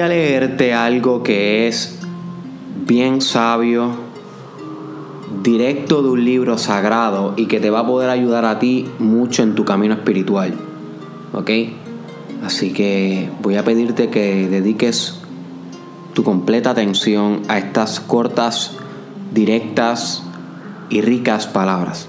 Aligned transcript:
A 0.00 0.06
leerte 0.06 0.74
algo 0.74 1.24
que 1.24 1.66
es 1.66 1.98
bien 2.86 3.20
sabio, 3.20 3.96
directo 5.42 6.02
de 6.02 6.10
un 6.10 6.24
libro 6.24 6.56
sagrado 6.56 7.34
y 7.36 7.46
que 7.46 7.58
te 7.58 7.70
va 7.70 7.80
a 7.80 7.86
poder 7.86 8.08
ayudar 8.08 8.44
a 8.44 8.60
ti 8.60 8.86
mucho 9.00 9.42
en 9.42 9.56
tu 9.56 9.64
camino 9.64 9.94
espiritual. 9.94 10.54
¿Ok? 11.32 11.50
Así 12.44 12.72
que 12.72 13.28
voy 13.42 13.56
a 13.56 13.64
pedirte 13.64 14.08
que 14.08 14.48
dediques 14.48 15.18
tu 16.14 16.22
completa 16.22 16.70
atención 16.70 17.42
a 17.48 17.58
estas 17.58 17.98
cortas, 17.98 18.76
directas 19.34 20.22
y 20.90 21.00
ricas 21.00 21.48
palabras. 21.48 22.08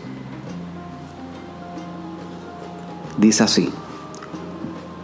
Dice 3.17 3.43
así, 3.43 3.69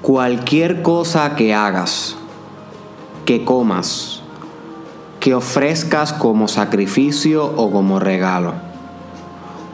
cualquier 0.04 0.84
cosa 0.84 1.36
que 1.36 1.55
hagas, 1.55 2.18
que 3.26 3.44
comas, 3.44 4.22
que 5.20 5.34
ofrezcas 5.34 6.14
como 6.14 6.48
sacrificio 6.48 7.46
o 7.58 7.72
como 7.72 8.00
regalo, 8.00 8.54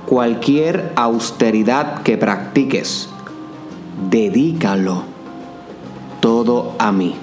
cualquier 0.05 0.93
austeridad 0.95 2.01
que 2.03 2.17
practiques, 2.17 3.09
dedícalo 4.09 5.03
todo 6.21 6.75
a 6.79 6.91
mí. 6.93 7.15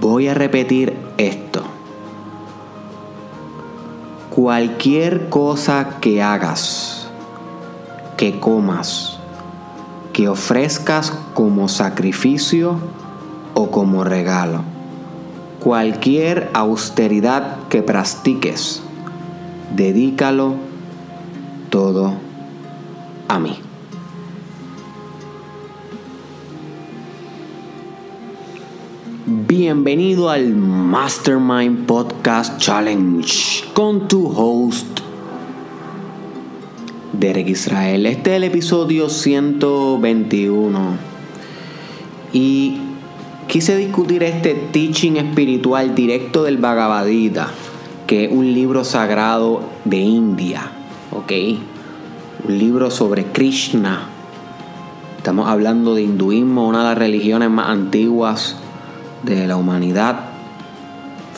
Voy 0.00 0.28
a 0.28 0.34
repetir 0.34 0.96
esto. 1.18 1.62
Cualquier 4.30 5.28
cosa 5.28 5.98
que 6.00 6.22
hagas, 6.22 7.08
que 8.16 8.38
comas, 8.38 9.15
que 10.16 10.30
ofrezcas 10.30 11.12
como 11.34 11.68
sacrificio 11.68 12.78
o 13.52 13.70
como 13.70 14.02
regalo, 14.02 14.62
cualquier 15.60 16.48
austeridad 16.54 17.58
que 17.68 17.82
practiques, 17.82 18.80
dedícalo 19.74 20.54
todo 21.68 22.14
a 23.28 23.38
mí. 23.38 23.58
Bienvenido 29.26 30.30
al 30.30 30.54
Mastermind 30.54 31.84
Podcast 31.84 32.56
Challenge 32.56 33.64
con 33.74 34.08
tu 34.08 34.32
host 34.34 35.05
Derek 37.18 37.48
Israel. 37.48 38.04
Este 38.04 38.30
es 38.30 38.36
el 38.36 38.44
episodio 38.44 39.08
121 39.08 40.96
y 42.32 42.78
quise 43.48 43.76
discutir 43.76 44.22
este 44.22 44.54
teaching 44.54 45.16
espiritual 45.16 45.94
directo 45.94 46.42
del 46.42 46.58
Bhagavad 46.58 47.06
Gita, 47.06 47.48
que 48.06 48.26
es 48.26 48.32
un 48.32 48.52
libro 48.52 48.84
sagrado 48.84 49.62
de 49.86 49.96
India, 49.96 50.70
¿ok? 51.10 51.32
Un 52.46 52.58
libro 52.58 52.90
sobre 52.90 53.24
Krishna. 53.24 54.08
Estamos 55.16 55.48
hablando 55.48 55.94
de 55.94 56.02
hinduismo, 56.02 56.68
una 56.68 56.80
de 56.80 56.84
las 56.84 56.98
religiones 56.98 57.48
más 57.48 57.70
antiguas 57.70 58.56
de 59.22 59.46
la 59.46 59.56
humanidad, 59.56 60.35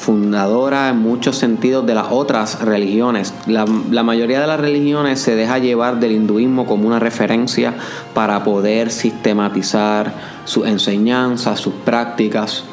fundadora 0.08 0.88
en 0.88 0.96
muchos 1.00 1.36
sentidos 1.36 1.84
de 1.84 1.94
las 1.94 2.06
otras 2.08 2.62
religiones. 2.62 3.34
La, 3.46 3.66
mayoría 4.02 4.40
de 4.40 4.46
las 4.46 4.58
religiones 4.58 5.20
se 5.20 5.36
deja 5.36 5.58
llevar 5.58 6.00
del 6.00 6.12
hinduismo 6.12 6.64
como 6.64 6.86
una 6.88 6.98
referencia 6.98 7.74
para 8.14 8.42
poder 8.42 8.90
sistematizar 8.90 10.14
sus 10.46 10.66
enseñanzas, 10.66 11.60
sus 11.60 11.74
prácticas. 11.74 12.64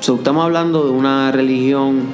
estamos 0.00 0.44
hablando 0.44 0.82
de 0.82 0.90
una 0.90 1.30
religión 1.30 2.06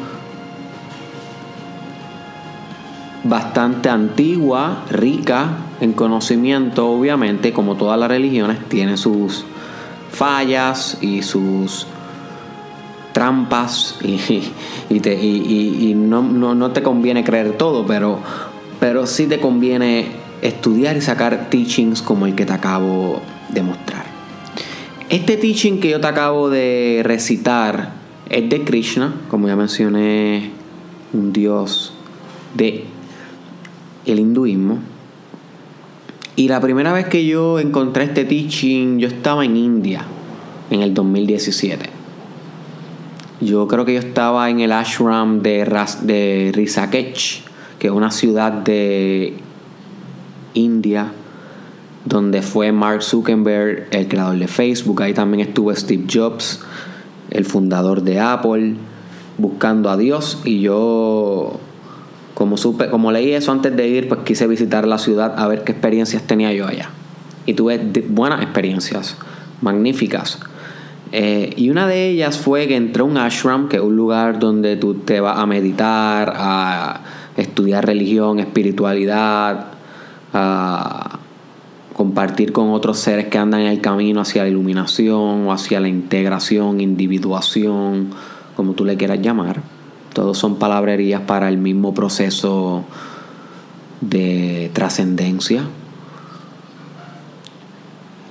bastante 3.24 3.88
antigua, 3.88 4.84
rica 4.90 5.56
en 5.80 5.94
conocimiento, 5.94 6.86
obviamente, 6.86 7.54
como 7.54 7.76
todas 7.76 7.98
las 7.98 8.10
religiones, 8.10 8.58
tiene 8.68 8.98
sus 8.98 9.46
fallas 10.12 10.98
y 11.00 11.22
sus 11.22 11.86
trampas 13.12 13.98
y, 14.03 15.94
no, 15.94 16.71
te 16.72 16.82
conviene 16.82 17.25
creer 17.25 17.56
todo, 17.56 17.87
pero, 17.87 18.19
pero 18.78 19.06
sí 19.06 19.26
te 19.26 19.41
conviene 19.41 20.06
estudiar 20.43 20.97
y 20.97 21.00
sacar 21.00 21.50
teachings 21.50 22.03
como 22.03 22.26
el 22.26 22.34
que 22.34 22.47
te 22.47 22.53
acabo 22.53 23.21
de 23.50 23.62
mostrar. 23.62 24.04
Este 25.09 25.37
teaching 25.37 25.81
que 25.81 25.91
yo 25.91 26.00
te 26.00 26.06
acabo 26.06 26.50
de 26.50 27.03
recitar 27.04 27.93
es 28.28 28.48
de 28.48 28.62
Krishna, 28.62 29.12
como 29.28 29.48
ya 29.48 29.56
mencioné, 29.56 30.50
un 31.12 31.32
dios 31.32 31.92
de 32.54 32.84
el 34.06 34.19
hinduismo. 34.21 34.78
Y 36.37 36.48
la 36.48 36.60
primera 36.60 36.92
vez 36.92 37.06
que 37.06 37.27
yo 37.27 37.59
encontré 37.59 38.04
este 38.04 38.25
teaching, 38.25 38.98
yo 38.98 39.09
estaba 39.09 39.44
en 39.44 39.56
India 39.56 40.04
en 40.71 40.81
el 40.81 40.94
2017. 40.94 41.99
Yo 43.40 43.66
creo 43.68 43.86
que 43.86 43.94
yo 43.94 44.00
estaba 44.00 44.50
en 44.50 44.60
el 44.60 44.70
ashram 44.70 45.40
de, 45.40 45.64
de 46.02 46.52
que 47.78 47.86
es 47.86 47.92
una 47.92 48.10
ciudad 48.10 48.52
de 48.52 49.34
India, 50.52 51.12
donde 52.04 52.42
fue 52.42 52.70
Mark 52.70 53.02
Zuckerberg, 53.02 53.88
el 53.92 54.08
creador 54.08 54.38
de 54.38 54.46
Facebook. 54.46 55.02
Ahí 55.02 55.14
también 55.14 55.48
estuvo 55.48 55.74
Steve 55.74 56.04
Jobs, 56.12 56.60
el 57.30 57.46
fundador 57.46 58.02
de 58.02 58.20
Apple, 58.20 58.74
buscando 59.38 59.88
a 59.88 59.96
Dios. 59.96 60.42
Y 60.44 60.60
yo 60.60 61.58
como, 62.34 62.58
supe, 62.58 62.90
como 62.90 63.10
leí 63.10 63.32
eso 63.32 63.52
antes 63.52 63.74
de 63.74 63.88
ir, 63.88 64.08
pues 64.08 64.20
quise 64.20 64.46
visitar 64.46 64.86
la 64.86 64.98
ciudad 64.98 65.34
a 65.38 65.48
ver 65.48 65.64
qué 65.64 65.72
experiencias 65.72 66.22
tenía 66.24 66.52
yo 66.52 66.66
allá. 66.66 66.90
Y 67.46 67.54
tuve 67.54 67.78
buenas 68.08 68.42
experiencias, 68.42 69.16
magníficas. 69.62 70.40
Eh, 71.12 71.54
y 71.56 71.71
una 71.71 71.87
de 71.87 72.09
ellas 72.09 72.38
fue 72.38 72.69
que 72.69 72.76
entré 72.76 73.03
un 73.03 73.19
ashram, 73.19 73.69
que 73.69 73.76
es 73.76 73.82
un 73.82 73.97
lugar 73.97 74.38
donde 74.38 74.76
tú 74.76 74.94
te 74.94 75.21
vas 75.21 75.38
a 75.38 75.47
meditar, 75.47 76.32
a 76.37 77.00
estudiar 77.37 77.87
religión, 77.87 78.38
espiritualidad, 78.38 79.66
a 80.32 81.19
compartir 81.94 82.53
con 82.53 82.71
otros 82.71 82.98
seres 82.98 83.26
que 83.26 83.38
andan 83.38 83.60
en 83.62 83.66
el 83.66 83.81
camino 83.81 84.21
hacia 84.21 84.44
la 84.44 84.48
iluminación 84.48 85.47
o 85.47 85.53
hacia 85.53 85.81
la 85.81 85.88
integración, 85.88 86.81
individuación, 86.81 88.10
como 88.56 88.72
tú 88.72 88.84
le 88.84 88.97
quieras 88.97 89.21
llamar. 89.21 89.60
Todos 90.12 90.38
son 90.38 90.56
palabrerías 90.56 91.22
para 91.22 91.48
el 91.48 91.59
mismo 91.59 91.92
proceso 91.92 92.84
de 94.00 94.71
trascendencia. 94.72 95.65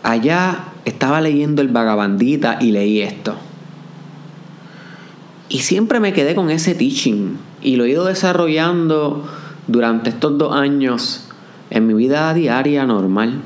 Allá 0.04 0.69
estaba 0.90 1.22
leyendo 1.22 1.62
el 1.62 1.70
Vagabandita 1.70 2.58
y 2.62 2.72
leí 2.72 3.02
esto. 3.02 3.36
Y 5.50 5.60
siempre 5.60 6.00
me 6.00 6.14
quedé 6.14 6.36
con 6.36 6.52
ese 6.52 6.76
teaching 6.76 7.38
y 7.62 7.76
lo 7.76 7.86
he 7.86 7.90
ido 7.90 8.06
desarrollando 8.06 9.28
durante 9.68 10.10
estos 10.10 10.38
dos 10.38 10.56
años 10.56 11.26
en 11.70 11.88
mi 11.88 11.94
vida 11.94 12.34
diaria 12.34 12.86
normal, 12.86 13.42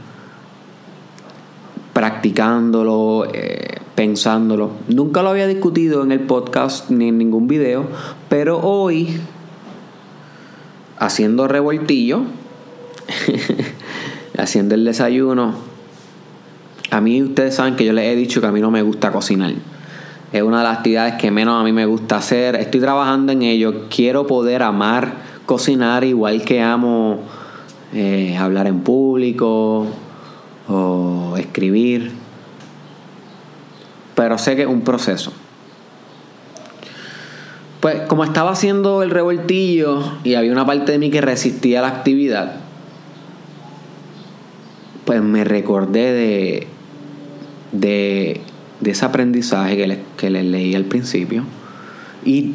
practicándolo, 1.93 3.27
eh, 3.33 3.77
pensándolo. 3.95 4.71
Nunca 4.87 5.23
lo 5.23 5.29
había 5.29 5.47
discutido 5.47 6.03
en 6.03 6.11
el 6.11 6.21
podcast 6.21 6.89
ni 6.89 7.09
en 7.09 7.17
ningún 7.17 7.47
video, 7.47 7.85
pero 8.29 8.59
hoy, 8.59 9.19
haciendo 10.97 11.47
revoltillo, 11.47 12.23
haciendo 14.37 14.75
el 14.75 14.85
desayuno, 14.85 15.72
a 16.93 17.01
mí 17.01 17.21
ustedes 17.21 17.55
saben 17.55 17.75
que 17.75 17.85
yo 17.85 17.93
les 17.93 18.05
he 18.05 18.15
dicho 18.15 18.41
que 18.41 18.47
a 18.47 18.51
mí 18.51 18.61
no 18.61 18.71
me 18.71 18.81
gusta 18.81 19.11
cocinar. 19.11 19.53
Es 20.31 20.41
una 20.41 20.59
de 20.59 20.63
las 20.63 20.77
actividades 20.77 21.15
que 21.15 21.31
menos 21.31 21.59
a 21.59 21.63
mí 21.63 21.71
me 21.71 21.85
gusta 21.85 22.17
hacer. 22.17 22.55
Estoy 22.55 22.79
trabajando 22.79 23.31
en 23.31 23.43
ello. 23.43 23.87
Quiero 23.89 24.25
poder 24.25 24.63
amar 24.63 25.33
cocinar 25.45 26.03
igual 26.03 26.43
que 26.43 26.61
amo 26.61 27.19
eh, 27.93 28.37
hablar 28.37 28.67
en 28.67 28.79
público 28.79 29.85
o 30.67 31.35
escribir 31.37 32.23
pero 34.15 34.37
sé 34.37 34.55
que 34.55 34.63
es 34.63 34.67
un 34.67 34.81
proceso. 34.81 35.33
Pues 37.79 38.01
como 38.07 38.23
estaba 38.23 38.51
haciendo 38.51 39.03
el 39.03 39.09
revoltillo 39.09 40.01
y 40.23 40.35
había 40.35 40.51
una 40.51 40.65
parte 40.65 40.93
de 40.93 40.99
mí 40.99 41.09
que 41.09 41.19
resistía 41.19 41.81
la 41.81 41.89
actividad, 41.89 42.55
pues 45.05 45.21
me 45.21 45.43
recordé 45.43 46.13
de, 46.13 46.67
de, 47.73 48.41
ese 48.85 49.05
aprendizaje 49.05 49.75
que 49.77 49.87
les, 49.87 49.99
que 50.17 50.29
les 50.29 50.45
leí 50.45 50.75
al 50.75 50.85
principio 50.85 51.43
y 52.25 52.53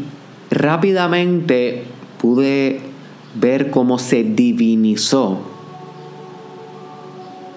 rápidamente 0.51 1.85
pude 2.21 2.81
ver 3.35 3.71
cómo 3.71 3.99
se 3.99 4.25
divinizó 4.25 5.41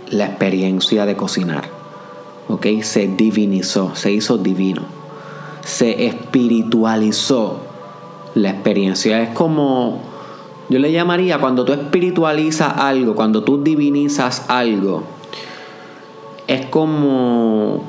la 0.10 0.26
experiencia 0.26 1.06
de 1.06 1.16
cocinar 1.16 1.82
¿ok? 2.52 2.68
Se 2.82 3.08
divinizó, 3.08 3.96
se 3.96 4.12
hizo 4.12 4.38
divino, 4.38 4.84
se 5.64 6.08
espiritualizó 6.08 7.62
la 8.36 8.50
experiencia. 8.50 9.22
Es 9.22 9.30
como, 9.30 10.02
yo 10.70 10.80
le 10.80 10.92
llamaría 10.92 11.40
cuando 11.40 11.66
tú 11.66 11.74
espiritualizas 11.74 12.78
algo, 12.78 13.16
cuando 13.16 13.44
tú 13.44 13.64
divinizas 13.64 14.46
algo, 14.50 15.04
es 16.52 16.66
como 16.66 17.82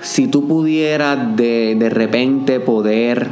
si 0.00 0.28
tú 0.28 0.46
pudieras 0.46 1.36
de, 1.36 1.74
de 1.76 1.90
repente 1.90 2.60
poder 2.60 3.28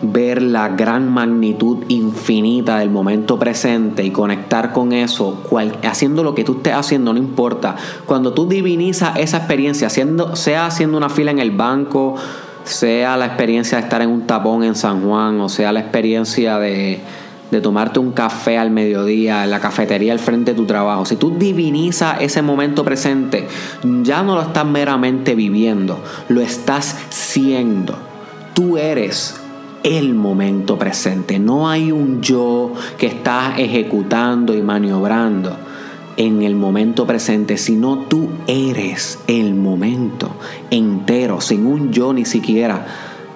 ver 0.00 0.40
la 0.40 0.68
gran 0.68 1.12
magnitud 1.12 1.84
infinita 1.88 2.78
del 2.78 2.90
momento 2.90 3.38
presente 3.38 4.04
y 4.04 4.10
conectar 4.10 4.72
con 4.72 4.92
eso, 4.92 5.42
haciendo 5.84 6.22
lo 6.22 6.34
que 6.34 6.44
tú 6.44 6.54
estés 6.54 6.74
haciendo, 6.74 7.12
no 7.12 7.18
importa. 7.18 7.76
Cuando 8.06 8.32
tú 8.32 8.48
divinizas 8.48 9.18
esa 9.18 9.38
experiencia, 9.38 9.90
sea 9.90 10.66
haciendo 10.66 10.96
una 10.96 11.08
fila 11.10 11.30
en 11.30 11.38
el 11.38 11.50
banco, 11.50 12.14
sea 12.64 13.16
la 13.16 13.26
experiencia 13.26 13.78
de 13.78 13.84
estar 13.84 14.00
en 14.00 14.10
un 14.10 14.26
tapón 14.26 14.64
en 14.64 14.74
San 14.74 15.02
Juan, 15.06 15.40
o 15.40 15.48
sea 15.48 15.72
la 15.72 15.80
experiencia 15.80 16.58
de, 16.58 17.00
de 17.50 17.60
tomarte 17.60 17.98
un 17.98 18.12
café 18.12 18.58
al 18.58 18.70
mediodía 18.70 19.44
en 19.44 19.50
la 19.50 19.60
cafetería 19.60 20.12
al 20.12 20.18
frente 20.18 20.52
de 20.52 20.56
tu 20.56 20.66
trabajo, 20.66 21.04
si 21.04 21.16
tú 21.16 21.36
divinizas 21.38 22.20
ese 22.20 22.42
momento 22.42 22.84
presente, 22.84 23.46
ya 24.02 24.22
no 24.22 24.34
lo 24.34 24.42
estás 24.42 24.66
meramente 24.66 25.34
viviendo, 25.34 26.00
lo 26.28 26.40
estás 26.40 26.96
siendo. 27.10 27.96
Tú 28.54 28.76
eres 28.78 29.36
el 29.82 30.14
momento 30.14 30.78
presente. 30.78 31.38
No 31.38 31.68
hay 31.68 31.92
un 31.92 32.20
yo 32.20 32.72
que 32.98 33.06
está 33.06 33.54
ejecutando 33.56 34.54
y 34.54 34.62
maniobrando 34.62 35.56
en 36.16 36.42
el 36.42 36.56
momento 36.56 37.06
presente, 37.06 37.56
sino 37.56 37.98
tú 37.98 38.30
eres 38.46 39.20
el 39.26 39.54
momento 39.54 40.30
entero, 40.70 41.40
sin 41.40 41.66
un 41.66 41.92
yo 41.92 42.12
ni 42.12 42.24
siquiera 42.24 42.86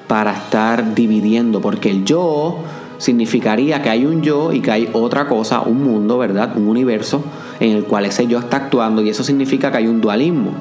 para 0.09 0.33
estar 0.33 0.95
dividiendo, 0.95 1.61
porque 1.61 1.91
el 1.91 2.05
yo 2.05 2.59
significaría 3.01 3.83
que 3.83 3.91
hay 3.91 4.07
un 4.07 4.23
yo 4.23 4.53
y 4.53 4.61
que 4.61 4.71
hay 4.71 4.89
otra 4.93 5.27
cosa, 5.27 5.63
un 5.63 5.83
mundo, 5.83 6.17
¿verdad? 6.17 6.57
Un 6.57 6.69
universo 6.69 7.25
en 7.59 7.77
el 7.77 7.85
cual 7.85 8.05
ese 8.05 8.29
yo 8.29 8.39
está 8.39 8.59
actuando 8.59 9.03
y 9.03 9.09
eso 9.09 9.25
significa 9.25 9.73
que 9.73 9.79
hay 9.79 9.89
un 9.89 10.01
dualismo. 10.01 10.53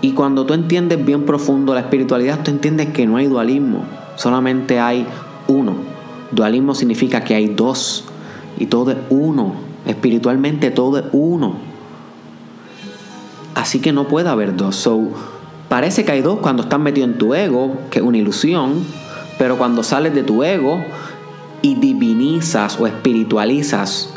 Y 0.00 0.12
cuando 0.12 0.44
tú 0.44 0.54
entiendes 0.54 1.04
bien 1.04 1.24
profundo 1.24 1.72
la 1.74 1.80
espiritualidad, 1.80 2.40
tú 2.42 2.50
entiendes 2.50 2.88
que 2.88 3.06
no 3.06 3.16
hay 3.16 3.28
dualismo 3.28 3.84
solamente 4.16 4.80
hay 4.80 5.06
uno. 5.48 5.74
Dualismo 6.30 6.74
significa 6.74 7.22
que 7.22 7.34
hay 7.34 7.48
dos 7.48 8.04
y 8.58 8.66
todo 8.66 8.92
es 8.92 8.98
uno. 9.10 9.54
Espiritualmente 9.86 10.70
todo 10.70 10.98
es 10.98 11.04
uno. 11.12 11.56
Así 13.54 13.80
que 13.80 13.92
no 13.92 14.08
puede 14.08 14.28
haber 14.28 14.56
dos. 14.56 14.76
So, 14.76 15.08
parece 15.68 16.04
que 16.04 16.12
hay 16.12 16.22
dos 16.22 16.38
cuando 16.40 16.62
estás 16.64 16.80
metido 16.80 17.06
en 17.06 17.18
tu 17.18 17.34
ego, 17.34 17.76
que 17.90 18.00
es 18.00 18.04
una 18.04 18.18
ilusión, 18.18 18.84
pero 19.38 19.56
cuando 19.58 19.82
sales 19.82 20.14
de 20.14 20.22
tu 20.22 20.42
ego 20.42 20.84
y 21.62 21.74
divinizas 21.76 22.78
o 22.78 22.86
espiritualizas 22.86 24.14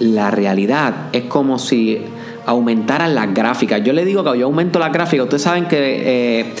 la 0.00 0.30
realidad, 0.30 1.08
es 1.12 1.24
como 1.24 1.58
si 1.58 2.02
aumentaran 2.46 3.14
las 3.14 3.34
gráficas. 3.34 3.82
Yo 3.84 3.92
le 3.92 4.04
digo 4.04 4.24
que 4.24 4.38
yo 4.38 4.46
aumento 4.46 4.78
las 4.78 4.92
gráficas. 4.92 5.24
Ustedes 5.24 5.42
saben 5.42 5.66
que 5.66 6.40
eh, 6.40 6.54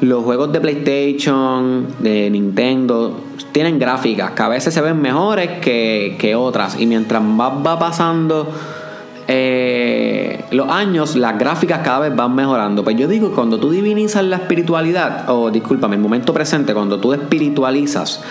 los 0.00 0.24
juegos 0.24 0.52
de 0.52 0.60
PlayStation, 0.60 1.86
de 1.98 2.30
Nintendo, 2.30 3.20
tienen 3.52 3.78
gráficas 3.78 4.32
que 4.32 4.42
a 4.42 4.48
veces 4.48 4.72
se 4.72 4.80
ven 4.80 5.00
mejores 5.00 5.60
que, 5.60 6.34
otras. 6.36 6.80
Y 6.80 6.86
mientras 6.86 7.22
más 7.22 7.52
va 7.64 7.78
pasando 7.78 8.48
eh, 9.28 10.44
los 10.50 10.68
años, 10.68 11.16
las 11.16 11.38
gráficas 11.38 11.80
cada 11.82 12.00
vez 12.00 12.16
van 12.16 12.34
mejorando. 12.34 12.84
Pues 12.84 12.96
yo 12.96 13.08
digo 13.08 13.32
cuando 13.32 13.58
tú 13.58 13.70
divinizas 13.70 14.24
la 14.24 14.36
espiritualidad, 14.36 15.28
o 15.30 15.50
discúlpame, 15.50 15.96
el 15.96 16.02
momento 16.02 16.32
presente, 16.32 16.74
cuando 16.74 16.98
tú 16.98 17.12
espiritualizas 17.12 18.22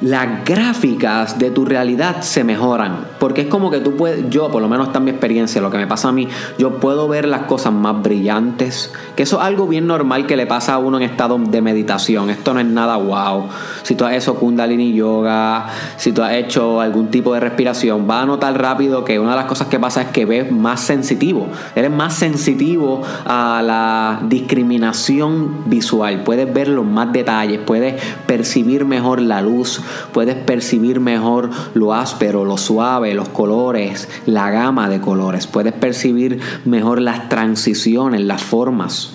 las 0.00 0.44
gráficas 0.44 1.38
de 1.38 1.50
tu 1.50 1.64
realidad 1.64 2.22
se 2.22 2.44
mejoran. 2.44 3.06
Porque 3.18 3.42
es 3.42 3.46
como 3.46 3.70
que 3.70 3.80
tú 3.80 3.96
puedes, 3.96 4.28
yo 4.28 4.50
por 4.50 4.60
lo 4.60 4.68
menos 4.68 4.88
está 4.88 5.00
mi 5.00 5.10
experiencia, 5.10 5.60
lo 5.60 5.70
que 5.70 5.78
me 5.78 5.86
pasa 5.86 6.08
a 6.08 6.12
mí, 6.12 6.28
yo 6.58 6.78
puedo 6.78 7.08
ver 7.08 7.26
las 7.26 7.42
cosas 7.42 7.72
más 7.72 8.02
brillantes. 8.02 8.92
Que 9.16 9.22
eso 9.22 9.38
es 9.40 9.46
algo 9.46 9.66
bien 9.66 9.86
normal 9.86 10.26
que 10.26 10.36
le 10.36 10.46
pasa 10.46 10.74
a 10.74 10.78
uno 10.78 10.98
en 10.98 11.04
estado 11.04 11.38
de 11.38 11.62
meditación. 11.62 12.30
Esto 12.30 12.54
no 12.54 12.60
es 12.60 12.66
nada 12.66 12.96
wow. 12.96 13.48
Si 13.82 13.94
tú 13.94 14.04
has 14.04 14.14
hecho 14.14 14.34
Kundalini 14.34 14.92
Yoga, 14.92 15.66
si 15.96 16.12
tú 16.12 16.22
has 16.22 16.34
hecho 16.34 16.80
algún 16.80 17.08
tipo 17.08 17.32
de 17.34 17.40
respiración, 17.40 18.06
vas 18.06 18.24
a 18.24 18.26
notar 18.26 18.60
rápido 18.60 19.04
que 19.04 19.18
una 19.18 19.30
de 19.30 19.36
las 19.36 19.46
cosas 19.46 19.68
que 19.68 19.78
pasa 19.78 20.02
es 20.02 20.08
que 20.08 20.24
ves 20.24 20.50
más 20.50 20.80
sensitivo. 20.80 21.48
Eres 21.74 21.90
más 21.90 22.14
sensitivo 22.14 23.02
a 23.24 23.62
la 23.64 24.20
discriminación 24.28 25.62
visual. 25.66 26.22
Puedes 26.24 26.52
ver 26.52 26.68
los 26.68 26.84
más 26.84 27.12
detalles, 27.12 27.60
puedes 27.64 28.02
percibir 28.26 28.84
mejor 28.84 29.20
la 29.20 29.40
luz 29.40 29.80
puedes 30.12 30.36
percibir 30.36 31.00
mejor 31.00 31.50
lo 31.74 31.94
áspero, 31.94 32.44
lo 32.44 32.56
suave, 32.56 33.14
los 33.14 33.28
colores, 33.28 34.08
la 34.26 34.50
gama 34.50 34.88
de 34.88 35.00
colores, 35.00 35.46
puedes 35.46 35.72
percibir 35.72 36.40
mejor 36.64 37.00
las 37.00 37.28
transiciones, 37.28 38.20
las 38.20 38.42
formas. 38.42 39.14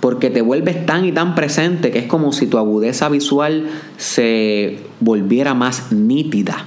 Porque 0.00 0.28
te 0.28 0.42
vuelves 0.42 0.84
tan 0.84 1.06
y 1.06 1.12
tan 1.12 1.34
presente 1.34 1.90
que 1.90 2.00
es 2.00 2.06
como 2.06 2.32
si 2.32 2.46
tu 2.46 2.58
agudeza 2.58 3.08
visual 3.08 3.68
se 3.96 4.80
volviera 5.00 5.54
más 5.54 5.92
nítida. 5.92 6.66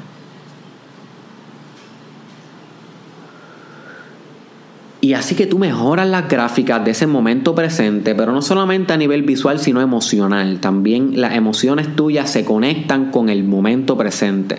Y 5.00 5.14
así 5.14 5.36
que 5.36 5.46
tú 5.46 5.60
mejoras 5.60 6.08
las 6.08 6.28
gráficas 6.28 6.84
de 6.84 6.92
ese 6.92 7.06
momento 7.06 7.54
presente, 7.54 8.16
pero 8.16 8.32
no 8.32 8.42
solamente 8.42 8.94
a 8.94 8.98
nivel 8.98 9.22
visual, 9.22 9.60
sino 9.60 9.80
emocional. 9.80 10.60
También 10.60 11.22
las 11.22 11.36
emociones 11.36 11.96
tuyas 11.96 12.32
se 12.32 12.44
conectan 12.44 13.12
con 13.12 13.30
el 13.30 13.44
momento 13.44 13.96
presente. 13.96 14.58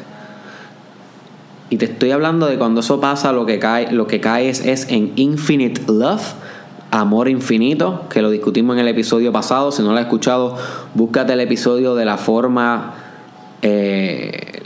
Y 1.70 1.76
te 1.76 1.86
estoy 1.86 2.12
hablando 2.12 2.46
de 2.46 2.56
cuando 2.56 2.80
eso 2.80 3.00
pasa, 3.00 3.32
lo 3.32 3.46
que 3.46 3.58
cae, 3.58 3.90
lo 3.92 4.06
que 4.06 4.20
es, 4.40 4.86
en 4.88 5.12
infinite 5.16 5.82
love, 5.88 6.22
amor 6.92 7.28
infinito, 7.28 8.04
que 8.08 8.22
lo 8.22 8.30
discutimos 8.30 8.76
en 8.76 8.80
el 8.80 8.88
episodio 8.88 9.32
pasado. 9.32 9.72
Si 9.72 9.82
no 9.82 9.90
lo 9.90 9.96
has 9.96 10.04
escuchado, 10.04 10.56
búscate 10.94 11.32
el 11.32 11.40
episodio 11.40 11.96
de 11.96 12.04
la 12.04 12.16
forma 12.16 12.94
eh, 13.60 14.62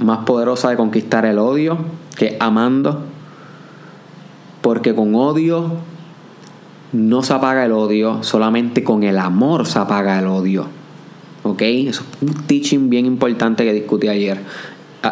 más 0.00 0.18
poderosa 0.26 0.68
de 0.68 0.76
conquistar 0.76 1.24
el 1.24 1.38
odio, 1.38 1.78
que 2.16 2.26
es 2.26 2.36
amando. 2.40 3.04
Porque 4.60 4.94
con 4.94 5.14
odio 5.14 5.72
no 6.92 7.22
se 7.22 7.32
apaga 7.32 7.64
el 7.64 7.72
odio, 7.72 8.22
solamente 8.22 8.82
con 8.84 9.02
el 9.02 9.18
amor 9.18 9.66
se 9.66 9.78
apaga 9.78 10.18
el 10.18 10.26
odio. 10.26 10.66
¿Ok? 11.42 11.62
Eso 11.62 12.02
es 12.02 12.28
un 12.28 12.34
teaching 12.46 12.90
bien 12.90 13.06
importante 13.06 13.64
que 13.64 13.72
discutí 13.72 14.08
ayer. 14.08 14.40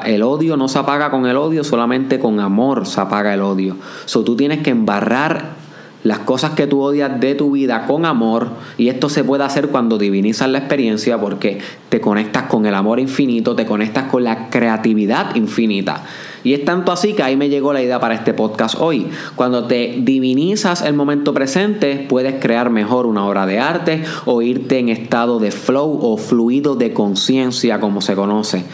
El 0.04 0.22
odio 0.22 0.56
no 0.56 0.68
se 0.68 0.78
apaga 0.78 1.10
con 1.10 1.26
el 1.26 1.36
odio, 1.36 1.64
solamente 1.64 2.18
con 2.18 2.40
amor 2.40 2.86
se 2.86 3.00
apaga 3.00 3.32
el 3.32 3.40
odio. 3.40 3.76
So 4.04 4.22
tú 4.22 4.36
tienes 4.36 4.62
que 4.62 4.70
embarrar 4.70 5.57
las 6.04 6.20
cosas 6.20 6.52
que 6.52 6.66
tú 6.66 6.80
odias 6.80 7.20
de 7.20 7.34
tu 7.34 7.52
vida 7.52 7.86
con 7.86 8.04
amor 8.04 8.50
y 8.76 8.88
esto 8.88 9.08
se 9.08 9.24
puede 9.24 9.44
hacer 9.44 9.68
cuando 9.68 9.98
divinizas 9.98 10.48
la 10.48 10.58
experiencia 10.58 11.20
porque 11.20 11.58
te 11.88 12.00
conectas 12.00 12.44
con 12.44 12.66
el 12.66 12.74
amor 12.74 13.00
infinito, 13.00 13.56
te 13.56 13.66
conectas 13.66 14.04
con 14.04 14.24
la 14.24 14.48
creatividad 14.48 15.34
infinita. 15.34 16.04
Y 16.44 16.54
es 16.54 16.64
tanto 16.64 16.92
así 16.92 17.14
que 17.14 17.24
ahí 17.24 17.36
me 17.36 17.48
llegó 17.48 17.72
la 17.72 17.82
idea 17.82 17.98
para 17.98 18.14
este 18.14 18.32
podcast 18.32 18.76
hoy. 18.78 19.08
Cuando 19.34 19.64
te 19.64 19.96
divinizas 19.98 20.82
el 20.82 20.94
momento 20.94 21.34
presente, 21.34 22.06
puedes 22.08 22.40
crear 22.40 22.70
mejor 22.70 23.06
una 23.06 23.26
obra 23.26 23.44
de 23.44 23.58
arte 23.58 24.04
o 24.24 24.40
irte 24.40 24.78
en 24.78 24.88
estado 24.88 25.40
de 25.40 25.50
flow 25.50 25.98
o 26.00 26.16
fluido 26.16 26.76
de 26.76 26.92
conciencia, 26.92 27.80
como 27.80 28.00
se 28.00 28.14
conoce 28.14 28.64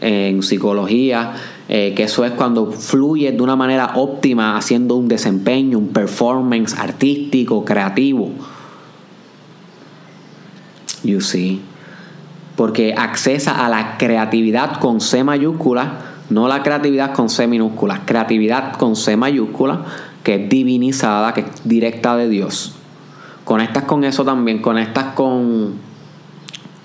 en 0.00 0.42
psicología, 0.42 1.34
eh, 1.68 1.92
que 1.94 2.04
eso 2.04 2.24
es 2.24 2.32
cuando 2.32 2.70
fluyes 2.70 3.36
de 3.36 3.42
una 3.42 3.56
manera 3.56 3.92
óptima 3.96 4.56
haciendo 4.56 4.96
un 4.96 5.08
desempeño, 5.08 5.78
un 5.78 5.88
performance 5.88 6.74
artístico, 6.78 7.64
creativo. 7.64 8.30
You 11.04 11.20
see. 11.20 11.60
Porque 12.56 12.94
accesa 12.96 13.64
a 13.64 13.68
la 13.68 13.98
creatividad 13.98 14.80
con 14.80 15.00
C 15.00 15.22
mayúscula 15.22 16.16
no 16.30 16.46
la 16.46 16.62
creatividad 16.62 17.14
con 17.14 17.30
C 17.30 17.46
minúscula, 17.46 18.02
creatividad 18.04 18.74
con 18.74 18.96
C 18.96 19.16
mayúscula, 19.16 19.84
que 20.22 20.34
es 20.34 20.48
divinizada, 20.48 21.32
que 21.32 21.40
es 21.40 21.46
directa 21.64 22.16
de 22.16 22.28
Dios. 22.28 22.74
Conectas 23.44 23.84
con 23.84 24.04
eso 24.04 24.24
también, 24.24 24.60
conectas 24.60 25.14
con, 25.14 25.74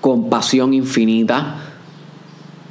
con 0.00 0.30
pasión 0.30 0.72
infinita. 0.72 1.56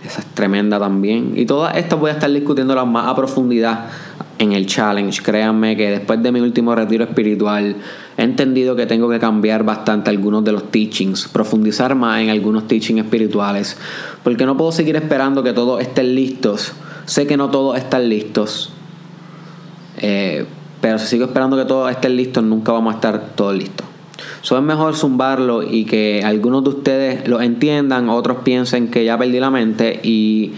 Esa 0.06 0.22
es 0.22 0.28
tremenda 0.28 0.80
también. 0.80 1.34
Y 1.36 1.46
todas 1.46 1.78
estas 1.78 2.00
voy 2.00 2.10
a 2.10 2.14
estar 2.14 2.32
discutiéndolas 2.32 2.86
más 2.86 3.08
a 3.08 3.16
profundidad 3.16 3.86
en 4.38 4.52
el 4.52 4.66
challenge. 4.66 5.22
Créanme 5.22 5.78
que 5.78 5.90
después 5.90 6.22
de 6.22 6.32
mi 6.32 6.42
último 6.42 6.76
retiro 6.76 7.04
espiritual 7.04 7.78
he 8.18 8.24
entendido 8.24 8.76
que 8.76 8.86
tengo 8.86 9.10
que 9.10 9.20
cambiar 9.20 9.64
bastante 9.64 10.10
algunos 10.10 10.44
de 10.44 10.52
los 10.52 10.72
teachings, 10.72 11.28
profundizar 11.28 11.96
más 11.96 12.22
en 12.22 12.30
algunos 12.30 12.68
teachings 12.68 13.04
espirituales, 13.04 13.78
porque 14.24 14.46
no 14.46 14.58
puedo 14.58 14.72
seguir 14.72 14.96
esperando 14.96 15.42
que 15.44 15.54
todos 15.54 15.82
estén 15.82 16.16
listos 16.16 16.74
Sé 17.06 17.28
que 17.28 17.38
no 17.38 17.50
todos 17.50 17.78
están 17.78 18.08
listos. 18.08 18.70
Eh, 19.98 20.46
pero 20.82 21.00
si 21.00 21.08
sigo 21.08 21.26
esperando 21.26 21.58
que 21.58 21.66
todos 21.66 21.92
estén 21.92 22.16
listos, 22.16 22.44
nunca 22.44 22.72
vamos 22.72 22.94
a 22.94 22.96
estar 22.96 23.36
todos 23.36 23.56
listos. 23.56 23.88
So, 24.44 24.58
es 24.58 24.64
mejor 24.64 24.94
zumbarlo 24.94 25.64
y 25.64 25.86
que 25.86 26.22
algunos 26.22 26.66
de 26.66 26.72
ustedes 26.72 27.28
lo 27.30 27.40
entiendan, 27.40 28.10
otros 28.10 28.40
piensen 28.44 28.90
que 28.90 29.06
ya 29.06 29.18
perdí 29.18 29.40
la 29.40 29.50
mente 29.50 30.02
y 30.04 30.52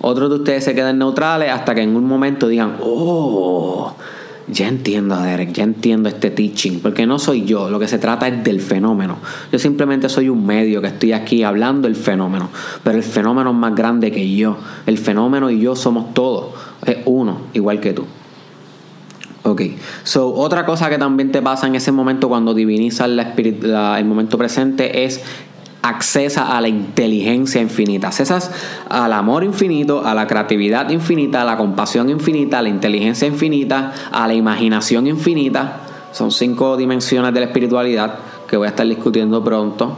otros 0.00 0.30
de 0.30 0.36
ustedes 0.36 0.64
se 0.64 0.74
queden 0.74 0.98
neutrales 0.98 1.52
hasta 1.52 1.74
que 1.74 1.82
en 1.82 1.96
un 1.96 2.06
momento 2.06 2.48
digan, 2.48 2.76
oh, 2.80 3.94
ya 4.48 4.68
entiendo 4.68 5.14
a 5.14 5.22
Derek, 5.22 5.52
ya 5.52 5.64
entiendo 5.64 6.08
este 6.08 6.30
teaching, 6.30 6.80
porque 6.80 7.06
no 7.06 7.18
soy 7.18 7.44
yo, 7.44 7.68
lo 7.68 7.78
que 7.78 7.88
se 7.88 7.98
trata 7.98 8.26
es 8.26 8.42
del 8.42 8.62
fenómeno. 8.62 9.18
Yo 9.52 9.58
simplemente 9.58 10.08
soy 10.08 10.30
un 10.30 10.46
medio 10.46 10.80
que 10.80 10.88
estoy 10.88 11.12
aquí 11.12 11.42
hablando 11.42 11.88
del 11.88 11.96
fenómeno, 11.96 12.48
pero 12.82 12.96
el 12.96 13.04
fenómeno 13.04 13.50
es 13.50 13.56
más 13.56 13.74
grande 13.74 14.10
que 14.10 14.34
yo. 14.34 14.56
El 14.86 14.96
fenómeno 14.96 15.50
y 15.50 15.60
yo 15.60 15.76
somos 15.76 16.14
todos, 16.14 16.54
es 16.86 16.96
uno, 17.04 17.38
igual 17.52 17.80
que 17.80 17.92
tú. 17.92 18.06
Ok, 19.46 19.62
so 20.02 20.34
otra 20.34 20.66
cosa 20.66 20.90
que 20.90 20.98
también 20.98 21.30
te 21.30 21.40
pasa 21.40 21.68
en 21.68 21.76
ese 21.76 21.92
momento 21.92 22.28
cuando 22.28 22.52
divinizas 22.52 23.08
la, 23.08 23.96
el 23.96 24.04
momento 24.04 24.36
presente 24.36 25.04
es 25.04 25.22
accesa 25.82 26.56
a 26.56 26.60
la 26.60 26.66
inteligencia 26.66 27.60
infinita, 27.60 28.08
accesas 28.08 28.50
al 28.88 29.12
amor 29.12 29.44
infinito, 29.44 30.04
a 30.04 30.14
la 30.14 30.26
creatividad 30.26 30.90
infinita, 30.90 31.42
a 31.42 31.44
la 31.44 31.56
compasión 31.56 32.10
infinita, 32.10 32.58
a 32.58 32.62
la 32.62 32.70
inteligencia 32.70 33.28
infinita, 33.28 33.92
a 34.10 34.26
la 34.26 34.34
imaginación 34.34 35.06
infinita. 35.06 35.80
Son 36.10 36.32
cinco 36.32 36.76
dimensiones 36.76 37.32
de 37.32 37.38
la 37.38 37.46
espiritualidad 37.46 38.18
que 38.48 38.56
voy 38.56 38.66
a 38.66 38.70
estar 38.70 38.84
discutiendo 38.84 39.44
pronto. 39.44 39.96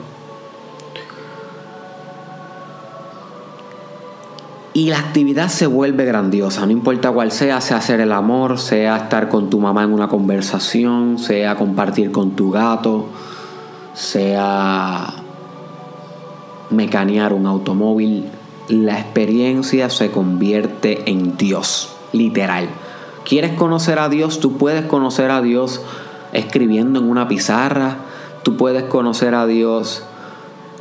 Y 4.79 4.91
la 4.91 5.01
actividad 5.01 5.49
se 5.49 5.67
vuelve 5.67 6.05
grandiosa, 6.05 6.65
no 6.65 6.71
importa 6.71 7.11
cuál 7.11 7.33
sea, 7.33 7.61
sea 7.61 7.79
hacer 7.79 7.99
el 7.99 8.13
amor, 8.13 8.61
sea 8.61 8.97
estar 8.97 9.29
con 9.29 9.51
tu 9.51 9.59
mamá 9.59 9.83
en 9.83 9.93
una 9.93 10.07
conversación, 10.07 11.19
sea 11.19 11.57
compartir 11.57 12.13
con 12.13 12.37
tu 12.37 12.53
gato, 12.53 13.07
sea 13.93 15.15
mecanear 16.71 17.33
un 17.33 17.47
automóvil, 17.47 18.27
la 18.69 19.01
experiencia 19.01 19.91
se 19.91 20.13
convierte 20.13 21.11
en 21.11 21.37
Dios, 21.37 21.97
literal. 22.13 22.69
¿Quieres 23.25 23.55
conocer 23.55 23.99
a 23.99 24.09
Dios? 24.09 24.39
Tú 24.39 24.59
puedes 24.59 24.85
conocer 24.85 25.33
a 25.33 25.43
Dios 25.43 25.81
escribiendo 26.33 27.01
en 27.01 27.11
una 27.11 27.27
pizarra, 27.27 27.97
tú 28.45 28.57
puedes 28.57 28.85
conocer 28.85 29.35
a 29.35 29.45
Dios 29.49 30.05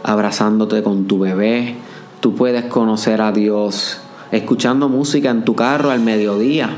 abrazándote 0.03 0.83
con 0.83 1.07
tu 1.07 1.17
bebé, 1.17 1.77
tú 2.19 2.35
puedes 2.35 2.65
conocer 2.65 3.21
a 3.21 3.31
Dios 3.31 3.99
escuchando 4.31 4.89
música 4.89 5.29
en 5.29 5.45
tu 5.45 5.55
carro 5.55 5.91
al 5.91 5.99
mediodía. 5.99 6.69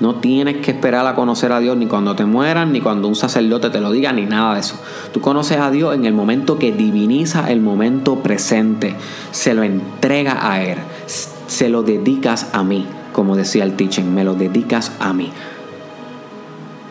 No 0.00 0.14
tienes 0.14 0.58
que 0.58 0.70
esperar 0.70 1.06
a 1.06 1.14
conocer 1.14 1.52
a 1.52 1.60
Dios 1.60 1.76
ni 1.76 1.86
cuando 1.86 2.16
te 2.16 2.24
mueran, 2.24 2.72
ni 2.72 2.80
cuando 2.80 3.06
un 3.06 3.14
sacerdote 3.14 3.68
te 3.68 3.80
lo 3.80 3.92
diga, 3.92 4.12
ni 4.14 4.24
nada 4.24 4.54
de 4.54 4.60
eso. 4.60 4.76
Tú 5.12 5.20
conoces 5.20 5.58
a 5.58 5.70
Dios 5.70 5.94
en 5.94 6.06
el 6.06 6.14
momento 6.14 6.58
que 6.58 6.72
diviniza 6.72 7.50
el 7.50 7.60
momento 7.60 8.16
presente, 8.20 8.96
se 9.30 9.52
lo 9.52 9.62
entrega 9.62 10.50
a 10.50 10.62
Él, 10.62 10.78
se 11.06 11.68
lo 11.68 11.82
dedicas 11.82 12.48
a 12.54 12.64
mí, 12.64 12.86
como 13.12 13.36
decía 13.36 13.64
el 13.64 13.74
teaching, 13.74 14.14
me 14.14 14.24
lo 14.24 14.34
dedicas 14.34 14.92
a 15.00 15.12
mí. 15.12 15.30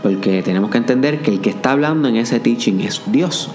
Porque 0.04 0.44
tenemos 0.44 0.70
que 0.70 0.78
entender 0.78 1.24
que 1.24 1.32
el 1.32 1.42
que 1.42 1.50
está 1.50 1.72
hablando 1.72 2.08
en 2.08 2.16
ese 2.16 2.40
teaching 2.40 2.80
es 2.82 3.02
Dios. 3.08 3.50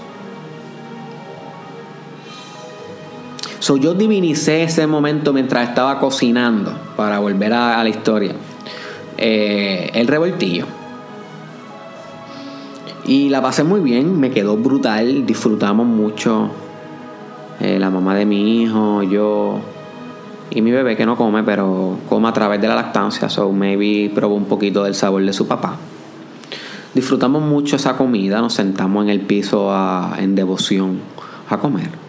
So, 3.64 3.78
yo 3.78 3.94
divinicé 3.94 4.64
ese 4.64 4.87
momento 4.87 5.33
mientras 5.33 5.71
estaba 5.71 5.99
cocinando, 5.99 6.71
para 6.99 7.18
volver 7.18 7.54
a 7.54 7.83
la 7.83 7.88
historia. 7.88 8.33
Eh, 9.16 9.90
el 9.94 10.06
revoltillo. 10.06 10.66
Y 13.06 13.30
la 13.30 13.40
pasé 13.40 13.64
muy 13.64 13.80
bien, 13.80 14.21
me 14.21 14.30
quedó 14.30 14.59
brutal, 14.59 15.25
disfrutamos 15.25 15.87
mucho. 15.87 16.50
Eh, 17.59 17.78
la 17.78 17.88
mamá 17.88 18.14
de 18.14 18.26
mi 18.26 18.64
hijo, 18.64 19.02
yo 19.02 19.61
y 20.50 20.61
mi 20.61 20.71
bebé 20.71 20.94
que 20.94 21.06
no 21.06 21.16
come, 21.16 21.42
pero 21.42 21.97
come 22.06 22.28
a 22.28 22.35
través 22.35 22.61
de 22.61 22.68
la 22.68 22.75
lactancia, 22.75 23.30
so 23.30 23.50
maybe 23.50 24.12
probó 24.14 24.35
un 24.35 24.44
poquito 24.44 24.85
del 24.85 24.94
sabor 24.94 25.25
de 25.25 25.33
su 25.33 25.49
papá. 25.49 25.78
Disfrutamos 26.92 27.42
mucho 27.42 27.76
esa 27.76 27.97
comida, 27.97 28.42
nos 28.42 28.52
sentamos 28.52 29.04
en 29.04 29.09
el 29.09 29.23
piso 29.23 29.73
en 30.18 30.35
devoción 30.35 30.99
a 31.49 31.56
comer. 31.56 32.03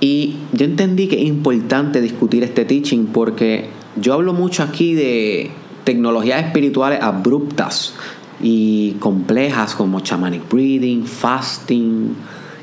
Y 0.00 0.36
yo 0.52 0.64
entendí 0.64 1.08
que 1.08 1.20
es 1.20 1.26
importante 1.26 2.00
discutir 2.00 2.44
este 2.44 2.64
teaching 2.64 3.06
porque 3.06 3.68
yo 3.96 4.14
hablo 4.14 4.32
mucho 4.32 4.62
aquí 4.62 4.94
de 4.94 5.50
tecnologías 5.84 6.44
espirituales 6.44 7.02
abruptas 7.02 7.94
y 8.40 8.92
complejas 9.00 9.74
como 9.74 10.00
shamanic 10.00 10.48
breathing, 10.48 11.04
fasting, 11.04 12.14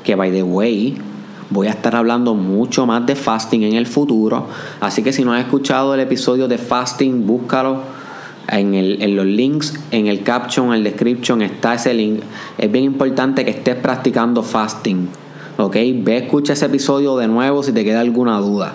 que 0.02 0.14
by 0.14 0.30
the 0.32 0.42
way, 0.42 0.96
voy 1.50 1.66
a 1.66 1.70
estar 1.70 1.94
hablando 1.94 2.34
mucho 2.34 2.86
más 2.86 3.04
de 3.04 3.14
fasting 3.14 3.64
en 3.64 3.74
el 3.74 3.86
futuro. 3.86 4.46
Así 4.80 5.02
que 5.02 5.12
si 5.12 5.22
no 5.22 5.34
has 5.34 5.40
escuchado 5.40 5.92
el 5.92 6.00
episodio 6.00 6.48
de 6.48 6.56
fasting, 6.56 7.26
búscalo 7.26 7.82
en, 8.48 8.74
en 8.74 9.16
los 9.16 9.26
links, 9.26 9.74
en 9.90 10.06
el 10.06 10.22
caption, 10.22 10.68
en 10.68 10.74
el 10.74 10.84
description 10.84 11.42
está 11.42 11.74
ese 11.74 11.92
link. 11.92 12.20
Es 12.56 12.72
bien 12.72 12.84
importante 12.84 13.44
que 13.44 13.50
estés 13.50 13.76
practicando 13.76 14.42
fasting 14.42 15.08
¿ok? 15.58 15.76
Ve, 16.02 16.18
escucha 16.18 16.52
ese 16.52 16.66
episodio 16.66 17.16
de 17.16 17.28
nuevo 17.28 17.62
si 17.62 17.72
te 17.72 17.84
queda 17.84 18.00
alguna 18.00 18.38
duda. 18.38 18.74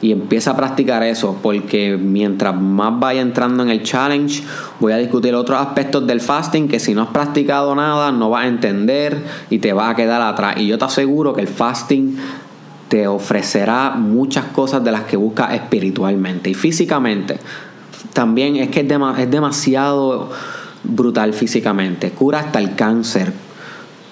Y 0.00 0.12
empieza 0.12 0.52
a 0.52 0.56
practicar 0.56 1.02
eso, 1.02 1.36
porque 1.42 1.96
mientras 1.96 2.54
más 2.60 3.00
vaya 3.00 3.20
entrando 3.20 3.64
en 3.64 3.70
el 3.70 3.82
challenge, 3.82 4.44
voy 4.78 4.92
a 4.92 4.96
discutir 4.96 5.34
otros 5.34 5.60
aspectos 5.60 6.06
del 6.06 6.20
fasting 6.20 6.68
que 6.68 6.78
si 6.78 6.94
no 6.94 7.02
has 7.02 7.08
practicado 7.08 7.74
nada, 7.74 8.12
no 8.12 8.30
vas 8.30 8.44
a 8.44 8.48
entender 8.48 9.20
y 9.50 9.58
te 9.58 9.72
va 9.72 9.90
a 9.90 9.96
quedar 9.96 10.22
atrás. 10.22 10.56
Y 10.58 10.68
yo 10.68 10.78
te 10.78 10.84
aseguro 10.84 11.34
que 11.34 11.40
el 11.40 11.48
fasting 11.48 12.16
te 12.88 13.08
ofrecerá 13.08 13.90
muchas 13.90 14.46
cosas 14.46 14.82
de 14.84 14.92
las 14.92 15.02
que 15.02 15.16
buscas 15.16 15.52
espiritualmente 15.54 16.48
y 16.50 16.54
físicamente. 16.54 17.38
También 18.12 18.56
es 18.56 18.68
que 18.68 18.80
es, 18.80 19.18
es 19.18 19.30
demasiado 19.30 20.30
brutal 20.84 21.34
físicamente. 21.34 22.10
Cura 22.10 22.40
hasta 22.40 22.58
el 22.58 22.74
cáncer, 22.74 23.32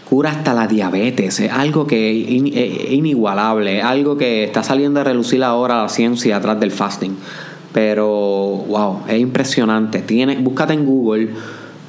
cura 0.09 0.31
hasta 0.31 0.55
la 0.55 0.69
diabetes, 0.69 1.41
es 1.41 1.51
algo 1.51 1.87
que 1.87 2.11
es 2.11 2.93
inigualable, 2.93 3.83
algo 3.83 4.17
que 4.17 4.45
está 4.45 4.63
saliendo 4.63 5.01
a 5.01 5.05
relucir 5.05 5.43
ahora 5.43 5.83
la 5.83 5.89
ciencia 5.89 6.37
atrás 6.37 6.61
del 6.61 6.71
fasting. 6.71 7.17
Pero, 7.73 8.07
wow, 8.07 9.01
es 9.09 9.21
impresionante. 9.21 9.99
Tiene, 10.01 10.37
búscate 10.37 10.73
en 10.75 10.87
Google 10.87 11.31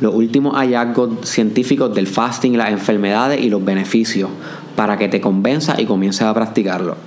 los 0.02 0.14
últimos 0.14 0.56
hallazgos 0.56 1.30
científicos 1.30 1.94
del 1.94 2.08
fasting, 2.08 2.58
las 2.58 2.72
enfermedades 2.72 3.40
y 3.42 3.50
los 3.50 3.64
beneficios 3.64 4.30
para 4.76 4.98
que 4.98 5.08
te 5.08 5.22
convenza 5.22 5.80
y 5.80 5.86
comiences 5.86 6.24
a 6.24 6.34
practicarlo. 6.34 6.98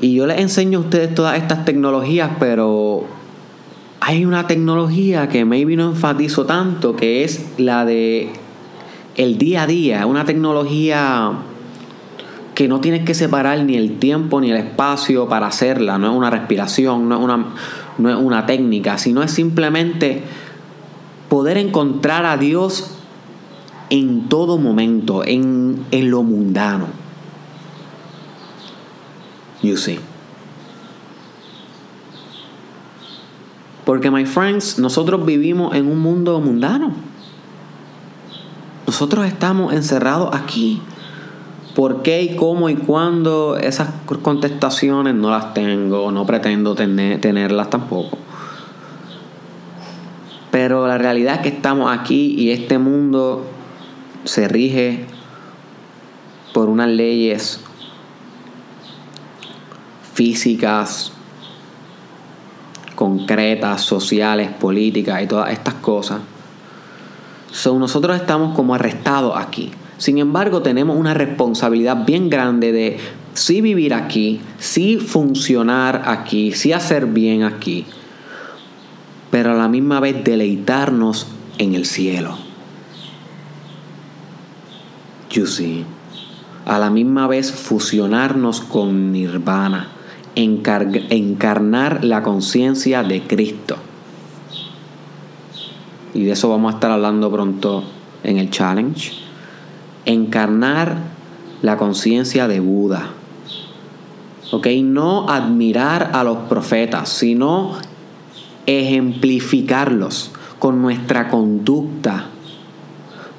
Y 0.00 0.14
yo 0.14 0.26
les 0.26 0.40
enseño 0.40 0.78
a 0.78 0.82
ustedes 0.82 1.14
todas 1.14 1.36
estas 1.36 1.64
tecnologías, 1.64 2.30
pero 2.38 3.06
hay 4.00 4.24
una 4.24 4.46
tecnología 4.46 5.28
que 5.28 5.44
maybe 5.44 5.76
no 5.76 5.90
enfatizo 5.90 6.46
tanto, 6.46 6.96
que 6.96 7.22
es 7.22 7.58
la 7.58 7.84
de 7.84 8.32
el 9.16 9.36
día 9.36 9.64
a 9.64 9.66
día, 9.66 10.06
una 10.06 10.24
tecnología 10.24 11.32
que 12.54 12.68
no 12.68 12.80
tienes 12.80 13.04
que 13.04 13.14
separar 13.14 13.62
ni 13.64 13.76
el 13.76 13.98
tiempo 13.98 14.40
ni 14.40 14.50
el 14.50 14.56
espacio 14.56 15.28
para 15.28 15.46
hacerla, 15.46 15.98
no 15.98 16.10
es 16.10 16.16
una 16.16 16.30
respiración, 16.30 17.08
no 17.08 17.16
es 17.16 17.22
una, 17.22 17.46
no 17.98 18.10
es 18.10 18.16
una 18.16 18.46
técnica, 18.46 18.96
sino 18.98 19.22
es 19.22 19.30
simplemente 19.30 20.22
poder 21.28 21.58
encontrar 21.58 22.24
a 22.24 22.36
Dios 22.36 22.96
en 23.90 24.28
todo 24.28 24.56
momento, 24.58 25.24
en, 25.24 25.84
en 25.90 26.10
lo 26.10 26.22
mundano. 26.22 26.86
You 29.62 29.76
see. 29.76 29.98
Porque, 33.90 34.08
my 34.08 34.24
friends, 34.24 34.78
nosotros 34.78 35.26
vivimos 35.26 35.74
en 35.74 35.88
un 35.88 35.98
mundo 35.98 36.38
mundano. 36.38 36.92
Nosotros 38.86 39.26
estamos 39.26 39.72
encerrados 39.74 40.32
aquí. 40.32 40.80
¿Por 41.74 42.02
qué 42.02 42.22
y 42.22 42.36
cómo 42.36 42.68
y 42.68 42.76
cuándo? 42.76 43.56
Esas 43.56 43.88
contestaciones 44.22 45.16
no 45.16 45.30
las 45.30 45.54
tengo, 45.54 46.12
no 46.12 46.24
pretendo 46.24 46.76
tenerlas 46.76 47.68
tampoco. 47.68 48.16
Pero 50.52 50.86
la 50.86 50.96
realidad 50.96 51.34
es 51.34 51.40
que 51.40 51.48
estamos 51.48 51.92
aquí 51.92 52.36
y 52.38 52.52
este 52.52 52.78
mundo 52.78 53.44
se 54.22 54.46
rige 54.46 55.06
por 56.54 56.68
unas 56.68 56.90
leyes 56.90 57.60
físicas, 60.14 61.12
concretas, 63.00 63.80
sociales, 63.80 64.50
políticas 64.50 65.22
y 65.22 65.26
todas 65.26 65.50
estas 65.52 65.72
cosas. 65.72 66.20
So, 67.50 67.78
nosotros 67.78 68.14
estamos 68.14 68.54
como 68.54 68.74
arrestados 68.74 69.38
aquí. 69.38 69.70
Sin 69.96 70.18
embargo, 70.18 70.60
tenemos 70.60 70.98
una 70.98 71.14
responsabilidad 71.14 72.04
bien 72.04 72.28
grande 72.28 72.72
de 72.72 72.98
sí 73.32 73.62
vivir 73.62 73.94
aquí, 73.94 74.42
sí 74.58 74.98
funcionar 74.98 76.02
aquí, 76.04 76.52
sí 76.52 76.74
hacer 76.74 77.06
bien 77.06 77.42
aquí, 77.42 77.86
pero 79.30 79.52
a 79.52 79.54
la 79.54 79.68
misma 79.68 80.00
vez 80.00 80.22
deleitarnos 80.22 81.26
en 81.56 81.74
el 81.74 81.86
cielo. 81.86 82.36
You 85.30 85.46
see. 85.46 85.86
A 86.66 86.78
la 86.78 86.90
misma 86.90 87.26
vez 87.26 87.50
fusionarnos 87.50 88.60
con 88.60 89.10
Nirvana, 89.10 89.88
encarnar 90.34 92.04
la 92.04 92.22
conciencia 92.22 93.02
de 93.02 93.22
Cristo. 93.22 93.76
Y 96.14 96.24
de 96.24 96.32
eso 96.32 96.48
vamos 96.48 96.72
a 96.72 96.76
estar 96.76 96.90
hablando 96.90 97.30
pronto 97.30 97.84
en 98.24 98.38
el 98.38 98.50
challenge. 98.50 99.12
Encarnar 100.06 100.96
la 101.62 101.76
conciencia 101.76 102.48
de 102.48 102.60
Buda. 102.60 103.10
¿Ok? 104.50 104.66
No 104.82 105.28
admirar 105.28 106.10
a 106.14 106.24
los 106.24 106.38
profetas, 106.48 107.08
sino 107.08 107.72
ejemplificarlos 108.66 110.32
con 110.58 110.82
nuestra 110.82 111.28
conducta. 111.28 112.26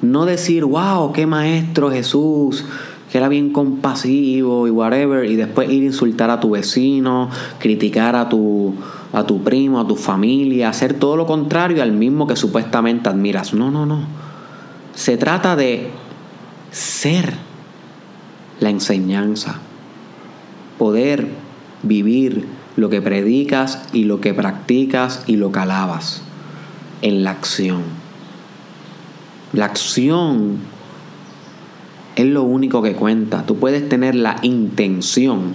No 0.00 0.24
decir, 0.24 0.64
wow, 0.64 1.12
qué 1.12 1.26
maestro 1.26 1.90
Jesús, 1.90 2.64
que 3.12 3.18
era 3.18 3.28
bien 3.28 3.52
compasivo 3.52 4.66
y 4.66 4.70
whatever, 4.70 5.26
y 5.26 5.36
después 5.36 5.68
ir 5.68 5.82
a 5.82 5.86
insultar 5.86 6.30
a 6.30 6.40
tu 6.40 6.52
vecino, 6.52 7.28
criticar 7.58 8.16
a 8.16 8.30
tu, 8.30 8.74
a 9.12 9.24
tu 9.24 9.44
primo, 9.44 9.78
a 9.78 9.86
tu 9.86 9.96
familia, 9.96 10.70
hacer 10.70 10.94
todo 10.94 11.18
lo 11.18 11.26
contrario 11.26 11.82
al 11.82 11.92
mismo 11.92 12.26
que 12.26 12.36
supuestamente 12.36 13.10
admiras. 13.10 13.52
No, 13.52 13.70
no, 13.70 13.84
no. 13.84 14.06
Se 14.94 15.18
trata 15.18 15.56
de 15.56 15.90
ser 16.70 17.34
la 18.60 18.70
enseñanza, 18.70 19.56
poder 20.78 21.28
vivir 21.82 22.46
lo 22.76 22.88
que 22.88 23.02
predicas 23.02 23.82
y 23.92 24.04
lo 24.04 24.22
que 24.22 24.32
practicas 24.32 25.22
y 25.26 25.36
lo 25.36 25.52
que 25.52 25.58
alabas 25.58 26.22
en 27.02 27.24
la 27.24 27.32
acción. 27.32 27.82
La 29.52 29.66
acción 29.66 30.71
es 32.16 32.26
lo 32.26 32.42
único 32.42 32.82
que 32.82 32.94
cuenta. 32.94 33.44
Tú 33.46 33.56
puedes 33.58 33.88
tener 33.88 34.14
la 34.14 34.36
intención, 34.42 35.54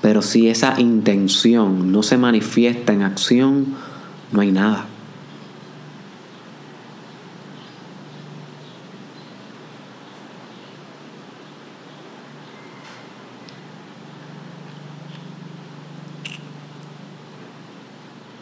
pero 0.00 0.22
si 0.22 0.48
esa 0.48 0.80
intención 0.80 1.92
no 1.92 2.02
se 2.02 2.16
manifiesta 2.16 2.92
en 2.92 3.02
acción, 3.02 3.74
no 4.32 4.40
hay 4.40 4.52
nada. 4.52 4.86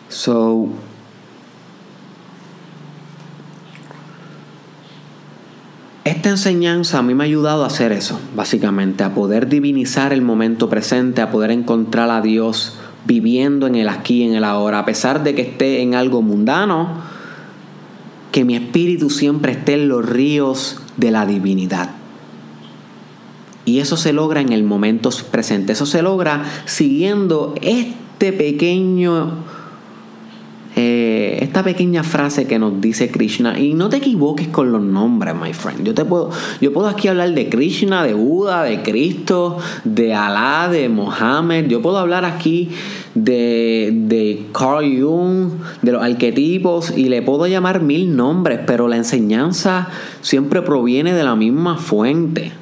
So, 0.08 0.68
esta 6.22 6.30
enseñanza 6.30 7.00
a 7.00 7.02
mí 7.02 7.14
me 7.14 7.24
ha 7.24 7.26
ayudado 7.26 7.64
a 7.64 7.66
hacer 7.66 7.90
eso, 7.90 8.20
básicamente, 8.36 9.02
a 9.02 9.12
poder 9.12 9.48
divinizar 9.48 10.12
el 10.12 10.22
momento 10.22 10.68
presente, 10.68 11.20
a 11.20 11.32
poder 11.32 11.50
encontrar 11.50 12.10
a 12.10 12.20
Dios 12.20 12.74
viviendo 13.04 13.66
en 13.66 13.74
el 13.74 13.88
aquí, 13.88 14.22
en 14.22 14.36
el 14.36 14.44
ahora, 14.44 14.78
a 14.78 14.84
pesar 14.84 15.24
de 15.24 15.34
que 15.34 15.42
esté 15.42 15.82
en 15.82 15.96
algo 15.96 16.22
mundano, 16.22 16.90
que 18.30 18.44
mi 18.44 18.54
espíritu 18.54 19.10
siempre 19.10 19.50
esté 19.50 19.74
en 19.74 19.88
los 19.88 20.08
ríos 20.08 20.78
de 20.96 21.10
la 21.10 21.26
divinidad. 21.26 21.90
Y 23.64 23.80
eso 23.80 23.96
se 23.96 24.12
logra 24.12 24.40
en 24.40 24.52
el 24.52 24.62
momento 24.62 25.10
presente, 25.32 25.72
eso 25.72 25.86
se 25.86 26.02
logra 26.02 26.44
siguiendo 26.66 27.56
este 27.62 28.32
pequeño 28.32 29.38
esta 31.52 31.62
pequeña 31.62 32.02
frase 32.02 32.46
que 32.46 32.58
nos 32.58 32.80
dice 32.80 33.10
Krishna, 33.10 33.58
y 33.58 33.74
no 33.74 33.90
te 33.90 33.98
equivoques 33.98 34.48
con 34.48 34.72
los 34.72 34.80
nombres, 34.80 35.34
my 35.34 35.52
friend. 35.52 35.84
Yo 35.84 35.92
te 35.92 36.02
puedo, 36.02 36.30
yo 36.62 36.72
puedo 36.72 36.88
aquí 36.88 37.08
hablar 37.08 37.34
de 37.34 37.50
Krishna, 37.50 38.02
de 38.04 38.14
Buda, 38.14 38.62
de 38.62 38.80
Cristo, 38.80 39.58
de 39.84 40.14
Alá, 40.14 40.70
de 40.70 40.88
Mohammed. 40.88 41.66
Yo 41.66 41.82
puedo 41.82 41.98
hablar 41.98 42.24
aquí 42.24 42.70
de, 43.14 43.92
de 43.92 44.46
Carl 44.52 44.98
Jung, 44.98 45.50
de 45.82 45.92
los 45.92 46.02
arquetipos, 46.02 46.96
y 46.96 47.10
le 47.10 47.20
puedo 47.20 47.46
llamar 47.46 47.82
mil 47.82 48.16
nombres, 48.16 48.60
pero 48.66 48.88
la 48.88 48.96
enseñanza 48.96 49.90
siempre 50.22 50.62
proviene 50.62 51.12
de 51.12 51.22
la 51.22 51.36
misma 51.36 51.76
fuente. 51.76 52.52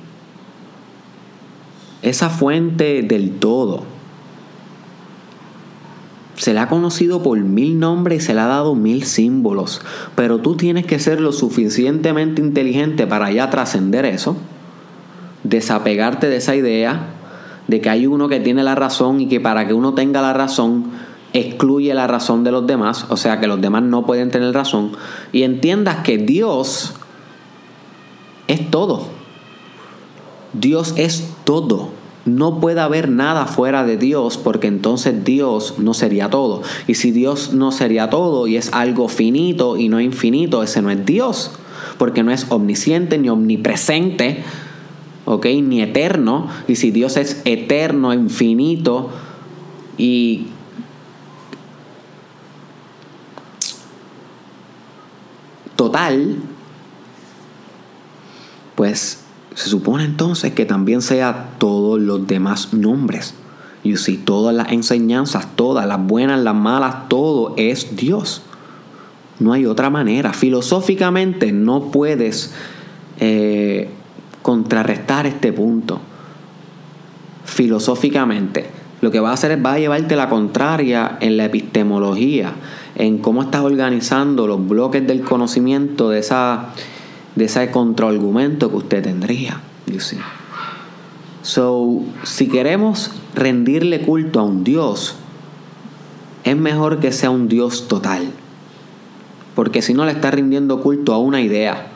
Esa 2.03 2.29
fuente 2.29 3.03
del 3.03 3.39
todo. 3.39 3.85
Se 6.41 6.55
le 6.55 6.61
ha 6.61 6.71
conocido 6.71 7.23
por 7.23 7.39
mil 7.39 7.79
nombres 7.79 8.23
y 8.23 8.27
se 8.27 8.33
le 8.33 8.41
ha 8.41 8.47
dado 8.47 8.75
mil 8.75 9.05
símbolos. 9.05 9.83
Pero 10.15 10.39
tú 10.39 10.57
tienes 10.57 10.87
que 10.87 10.99
ser 10.99 11.21
lo 11.21 11.33
suficientemente 11.33 12.41
inteligente 12.41 13.07
para 13.07 13.31
ya 13.31 13.51
trascender 13.51 14.07
eso. 14.07 14.39
Desapegarte 15.45 16.31
de 16.31 16.37
esa 16.37 16.57
idea 16.57 17.09
de 17.69 17.83
que 17.83 17.91
hay 17.91 18.07
uno 18.07 18.31
que 18.31 18.41
tiene 18.41 18.63
la 18.63 18.75
razón 18.75 19.21
y 19.21 19.29
que 19.29 19.39
para 19.39 19.69
que 19.69 19.75
uno 19.75 19.93
tenga 19.93 20.23
la 20.23 20.33
razón 20.33 20.85
excluye 21.35 21.93
la 21.93 22.07
razón 22.07 22.43
de 22.43 22.53
los 22.53 22.67
demás. 22.67 23.05
O 23.11 23.19
sea 23.19 23.39
que 23.39 23.47
los 23.47 23.61
demás 23.61 23.83
no 23.83 24.07
pueden 24.07 24.31
tener 24.31 24.55
razón. 24.55 24.93
Y 25.33 25.43
entiendas 25.43 25.99
que 25.99 26.17
Dios 26.17 26.95
es 28.49 28.71
todo. 28.71 29.09
Dios 30.55 30.95
es 30.97 31.35
todo 31.45 32.00
no 32.37 32.61
puede 32.61 32.81
haber 32.81 33.09
nada 33.09 33.47
fuera 33.47 33.85
de 33.85 33.97
Dios 33.97 34.37
porque 34.39 34.67
entonces 34.67 35.25
Dios 35.25 35.75
no 35.79 35.95
sería 35.95 36.31
todo. 36.31 36.63
Y 36.87 36.95
si 36.95 37.11
Dios 37.11 37.53
no 37.53 37.73
sería 37.73 38.11
todo 38.11 38.47
y 38.47 38.57
es 38.57 38.73
algo 38.73 39.09
finito 39.09 39.77
y 39.77 39.89
no 39.89 40.01
infinito, 40.01 40.63
ese 40.63 40.83
no 40.83 40.91
es 40.91 41.05
Dios. 41.05 41.53
Porque 41.99 42.23
no 42.23 42.31
es 42.31 42.47
omnisciente 42.51 43.19
ni 43.19 43.29
omnipresente, 43.29 44.43
¿ok? 45.25 45.47
Ni 45.63 45.83
eterno. 45.83 46.49
Y 46.69 46.77
si 46.77 46.91
Dios 46.91 47.17
es 47.17 47.43
eterno, 47.45 48.13
infinito 48.15 49.11
y 49.99 50.47
total, 55.77 56.37
pues 58.75 59.25
se 59.61 59.69
supone 59.69 60.05
entonces 60.05 60.55
que 60.55 60.65
también 60.65 61.03
sea 61.03 61.51
todos 61.59 62.01
los 62.01 62.27
demás 62.27 62.73
nombres. 62.73 63.35
Y 63.83 63.99
si 63.99 64.17
todas 64.17 64.55
las 64.55 64.73
enseñanzas, 64.73 65.55
todas 65.55 65.87
las 65.87 66.03
buenas, 66.03 66.41
las 66.41 66.55
malas, 66.55 67.09
todo 67.09 67.53
es 67.59 67.95
Dios. 67.95 68.41
No 69.39 69.53
hay 69.53 69.67
otra 69.67 69.91
manera. 69.91 70.33
Filosóficamente 70.33 71.53
no 71.53 71.91
puedes 71.91 72.55
eh, 73.19 73.91
contrarrestar 74.41 75.27
este 75.27 75.53
punto. 75.53 76.01
Filosóficamente. 77.45 78.71
Lo 79.03 79.11
que 79.11 79.21
va 79.21 79.29
a 79.29 79.35
hacer 79.35 79.51
es 79.51 79.63
va 79.63 79.75
a 79.75 79.79
llevarte 79.79 80.17
la 80.17 80.31
contraria 80.31 81.19
en 81.21 81.37
la 81.37 81.45
epistemología, 81.45 82.55
en 82.97 83.19
cómo 83.19 83.43
estás 83.43 83.61
organizando 83.61 84.47
los 84.47 84.67
bloques 84.67 85.07
del 85.07 85.21
conocimiento 85.21 86.09
de 86.09 86.21
esa 86.21 86.71
de 87.37 87.45
ese 87.45 87.71
contraargumento 87.71 88.71
que 88.71 88.77
usted 88.77 89.03
tendría. 89.03 89.61
So, 91.43 92.03
si 92.23 92.49
queremos 92.49 93.13
rendirle 93.35 94.03
culto 94.03 94.41
a 94.41 94.43
un 94.43 94.63
Dios, 94.63 95.17
es 96.45 96.57
mejor 96.57 97.01
que 97.01 97.13
sea 97.13 97.31
un 97.31 97.49
Dios 97.49 97.89
total. 97.89 98.31
Porque 99.55 99.83
si 99.83 99.95
no 99.95 100.05
le 100.05 100.13
está 100.13 100.31
rindiendo 100.31 100.81
culto 100.81 101.13
a 101.13 101.19
una 101.19 101.41
idea. 101.41 101.89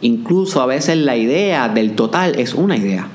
Incluso 0.00 0.60
a 0.60 0.66
veces 0.66 0.98
la 0.98 1.16
idea 1.16 1.68
del 1.68 1.94
total 1.94 2.38
es 2.38 2.54
una 2.54 2.76
idea. 2.76 3.08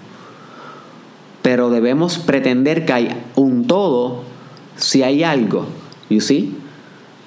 Pero 1.41 1.69
debemos 1.69 2.17
pretender 2.17 2.85
que 2.85 2.93
hay 2.93 3.23
un 3.35 3.67
todo 3.67 4.23
si 4.77 5.03
hay 5.03 5.23
algo. 5.23 5.67
You 6.09 6.21
see? 6.21 6.60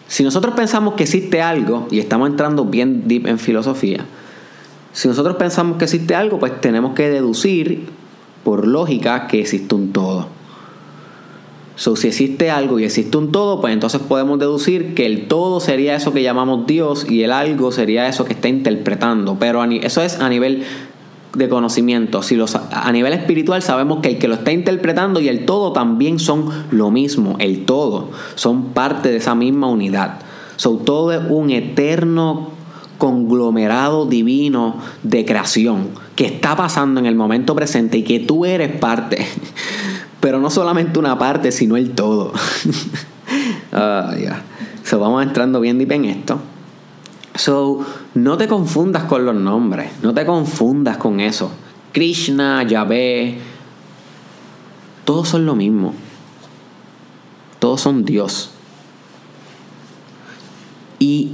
Si 0.08 0.22
nosotros 0.22 0.54
pensamos 0.54 0.94
que 0.94 1.04
existe 1.04 1.40
algo, 1.40 1.88
y 1.90 1.98
estamos 1.98 2.28
entrando 2.28 2.64
bien 2.64 3.08
deep 3.08 3.26
en 3.26 3.38
filosofía, 3.38 4.04
si 4.92 5.08
nosotros 5.08 5.36
pensamos 5.36 5.76
que 5.76 5.84
existe 5.84 6.14
algo, 6.14 6.38
pues 6.38 6.60
tenemos 6.60 6.94
que 6.94 7.10
deducir 7.10 7.86
por 8.44 8.66
lógica 8.66 9.26
que 9.26 9.40
existe 9.40 9.74
un 9.74 9.92
todo. 9.92 10.28
So, 11.76 11.96
si 11.96 12.06
existe 12.06 12.52
algo 12.52 12.78
y 12.78 12.84
existe 12.84 13.16
un 13.16 13.32
todo, 13.32 13.60
pues 13.60 13.72
entonces 13.72 14.00
podemos 14.00 14.38
deducir 14.38 14.94
que 14.94 15.06
el 15.06 15.26
todo 15.26 15.58
sería 15.58 15.96
eso 15.96 16.12
que 16.12 16.22
llamamos 16.22 16.68
Dios 16.68 17.04
y 17.10 17.24
el 17.24 17.32
algo 17.32 17.72
sería 17.72 18.06
eso 18.06 18.24
que 18.24 18.34
está 18.34 18.48
interpretando. 18.48 19.36
Pero 19.40 19.64
eso 19.64 20.00
es 20.00 20.20
a 20.20 20.28
nivel 20.28 20.62
de 21.36 21.48
conocimiento. 21.48 22.22
Si 22.22 22.36
los, 22.36 22.54
a 22.54 22.92
nivel 22.92 23.12
espiritual 23.12 23.62
sabemos 23.62 24.00
que 24.00 24.10
el 24.10 24.18
que 24.18 24.28
lo 24.28 24.34
está 24.34 24.52
interpretando 24.52 25.20
y 25.20 25.28
el 25.28 25.44
todo 25.44 25.72
también 25.72 26.18
son 26.18 26.50
lo 26.70 26.90
mismo, 26.90 27.36
el 27.38 27.64
todo, 27.64 28.10
son 28.34 28.66
parte 28.66 29.10
de 29.10 29.16
esa 29.16 29.34
misma 29.34 29.68
unidad. 29.68 30.20
So, 30.56 30.76
todo 30.76 31.20
un 31.28 31.50
eterno 31.50 32.50
conglomerado 32.98 34.06
divino 34.06 34.76
de 35.02 35.24
creación 35.24 35.88
que 36.14 36.26
está 36.26 36.56
pasando 36.56 37.00
en 37.00 37.06
el 37.06 37.16
momento 37.16 37.54
presente 37.54 37.98
y 37.98 38.02
que 38.04 38.20
tú 38.20 38.44
eres 38.44 38.70
parte. 38.78 39.26
Pero 40.20 40.40
no 40.40 40.48
solamente 40.48 40.98
una 40.98 41.18
parte, 41.18 41.52
sino 41.52 41.76
el 41.76 41.90
todo. 41.90 42.32
So, 44.84 45.00
vamos 45.00 45.22
entrando 45.22 45.60
bien 45.60 45.78
deep 45.78 45.90
en 45.92 46.04
esto. 46.04 46.38
So, 47.34 47.84
no 48.14 48.36
te 48.36 48.46
confundas 48.46 49.04
con 49.04 49.24
los 49.24 49.34
nombres, 49.34 49.90
no 50.02 50.14
te 50.14 50.24
confundas 50.24 50.96
con 50.98 51.18
eso. 51.18 51.50
Krishna, 51.92 52.62
Yahvé, 52.62 53.38
todos 55.04 55.28
son 55.28 55.44
lo 55.44 55.54
mismo. 55.54 55.94
Todos 57.58 57.80
son 57.80 58.04
Dios. 58.04 58.50
Y 60.98 61.32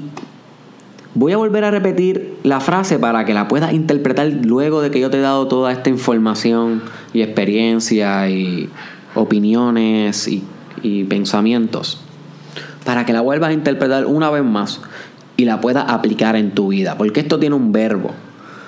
voy 1.15 1.33
a 1.33 1.37
volver 1.37 1.65
a 1.65 1.71
repetir 1.71 2.39
la 2.45 2.61
frase 2.61 2.99
para 2.99 3.25
que 3.25 3.35
la 3.35 3.49
puedas 3.49 3.73
interpretar 3.73 4.27
luego 4.45 4.81
de 4.81 4.91
que 4.91 5.01
yo 5.01 5.11
te 5.11 5.19
he 5.19 5.21
dado 5.21 5.49
toda 5.49 5.71
esta 5.73 5.91
información 5.91 6.83
y 7.13 7.23
experiencia 7.23 8.29
y 8.31 8.71
opiniones 9.15 10.29
y, 10.29 10.45
y 10.83 11.05
pensamientos. 11.05 12.01
Para 12.85 13.05
que 13.05 13.13
la 13.13 13.21
vuelvas 13.21 13.51
a 13.51 13.53
interpretar 13.53 14.07
una 14.07 14.31
vez 14.31 14.45
más 14.45 14.81
y 15.41 15.47
la 15.47 15.61
puedas 15.61 15.87
aplicar 15.89 16.37
en 16.37 16.51
tu 16.51 16.69
vida. 16.69 16.97
Porque 16.99 17.21
esto 17.21 17.39
tiene 17.39 17.57
un 17.57 17.73
verbo. 17.73 18.11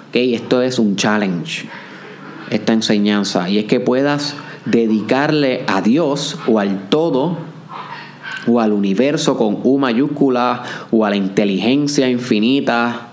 ¿okay? 0.09 0.35
Esto 0.35 0.63
es 0.63 0.79
un 0.79 0.97
challenge. 0.97 1.69
Esta 2.51 2.73
enseñanza. 2.73 3.51
Y 3.51 3.59
es 3.59 3.67
que 3.67 3.79
puedas 3.79 4.37
dedicarle 4.65 5.65
a 5.67 5.83
Dios 5.83 6.39
o 6.47 6.59
al 6.59 6.89
todo 6.89 7.37
o 8.47 8.61
al 8.61 8.73
universo 8.73 9.37
con 9.37 9.59
U 9.63 9.79
mayúscula 9.79 10.63
o 10.91 11.05
a 11.05 11.11
la 11.11 11.17
inteligencia 11.17 12.09
infinita 12.09 13.09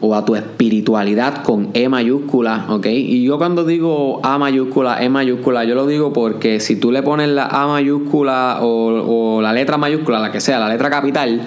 o 0.00 0.14
a 0.14 0.24
tu 0.24 0.34
espiritualidad 0.36 1.42
con 1.42 1.70
E 1.74 1.88
mayúscula, 1.88 2.66
¿ok? 2.68 2.86
Y 2.86 3.22
yo 3.22 3.38
cuando 3.38 3.64
digo 3.64 4.20
A 4.24 4.38
mayúscula, 4.38 5.02
E 5.02 5.08
mayúscula, 5.08 5.64
yo 5.64 5.74
lo 5.74 5.86
digo 5.86 6.12
porque 6.12 6.60
si 6.60 6.76
tú 6.76 6.90
le 6.90 7.02
pones 7.02 7.28
la 7.28 7.46
A 7.46 7.66
mayúscula 7.66 8.58
o, 8.62 9.36
o 9.36 9.42
la 9.42 9.52
letra 9.52 9.78
mayúscula, 9.78 10.18
la 10.18 10.32
que 10.32 10.40
sea, 10.40 10.58
la 10.58 10.68
letra 10.68 10.90
capital, 10.90 11.42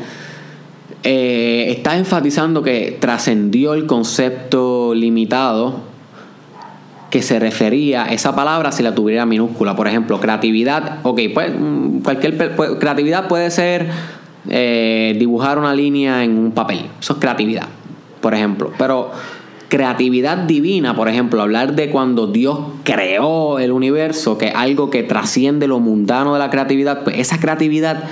eh, 1.08 1.68
está 1.70 1.96
enfatizando 1.98 2.64
que 2.64 2.98
trascendió 3.00 3.76
el 3.76 3.86
concepto 3.86 4.96
limitado 4.96 5.82
que 7.12 7.22
se 7.22 7.40
refería 7.40 8.06
esa 8.06 8.36
palabra 8.36 8.72
si 8.72 8.82
la 8.82 8.96
tuviera 8.96 9.24
minúscula. 9.28 9.76
Por 9.76 9.88
ejemplo, 9.88 10.20
creatividad. 10.20 11.02
Ok, 11.04 11.22
pues 11.32 11.52
mm, 11.58 12.00
cualquier 12.00 12.56
pues, 12.56 12.72
creatividad 12.80 13.28
puede 13.28 13.52
ser 13.52 13.88
eh, 14.50 15.16
dibujar 15.20 15.60
una 15.60 15.76
línea 15.76 16.24
en 16.24 16.40
un 16.40 16.52
papel. 16.54 16.88
Eso 17.00 17.14
es 17.14 17.20
creatividad, 17.20 17.68
por 18.20 18.34
ejemplo. 18.34 18.72
Pero 18.76 19.12
creatividad 19.70 20.38
divina, 20.40 20.96
por 20.96 21.08
ejemplo, 21.08 21.40
hablar 21.40 21.76
de 21.76 21.92
cuando 21.92 22.26
Dios 22.26 22.58
creó 22.84 23.60
el 23.60 23.72
universo, 23.72 24.40
que 24.40 24.50
algo 24.50 24.90
que 24.90 25.04
trasciende 25.04 25.68
lo 25.68 25.80
mundano 25.80 26.34
de 26.34 26.40
la 26.40 26.50
creatividad, 26.50 27.04
pues 27.04 27.20
esa 27.20 27.40
creatividad 27.40 28.06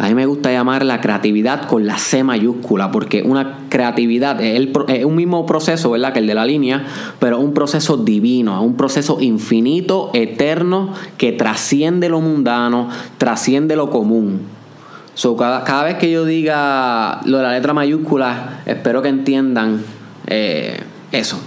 a 0.00 0.08
mí 0.08 0.14
me 0.14 0.24
gusta 0.24 0.50
llamar 0.50 0.82
la 0.82 1.02
creatividad 1.02 1.68
con 1.68 1.86
la 1.86 1.98
C 1.98 2.24
mayúscula, 2.24 2.90
porque 2.90 3.22
una 3.22 3.58
creatividad 3.68 4.40
es, 4.40 4.66
un 5.04 5.14
mismo 5.14 5.44
proceso, 5.44 5.90
¿verdad? 5.90 6.14
Que 6.14 6.20
el 6.20 6.26
de 6.26 6.34
la 6.34 6.46
línea, 6.46 6.86
pero 7.18 7.38
un 7.38 7.52
proceso 7.52 7.98
divino, 7.98 8.62
un 8.62 8.78
proceso 8.78 9.20
infinito, 9.20 10.10
eterno, 10.14 10.94
que 11.18 11.32
trasciende 11.32 12.08
lo 12.08 12.22
mundano, 12.22 12.88
trasciende 13.18 13.76
lo 13.76 13.90
común. 13.90 14.40
So, 15.12 15.36
cada, 15.36 15.84
vez 15.84 15.96
que 15.96 16.10
yo 16.10 16.24
diga 16.24 17.20
lo 17.26 17.36
de 17.36 17.42
la 17.42 17.52
letra 17.52 17.74
mayúscula, 17.74 18.62
espero 18.64 19.02
que 19.02 19.10
entiendan 19.10 19.82
eh, 20.28 20.80
eso. 21.12 21.38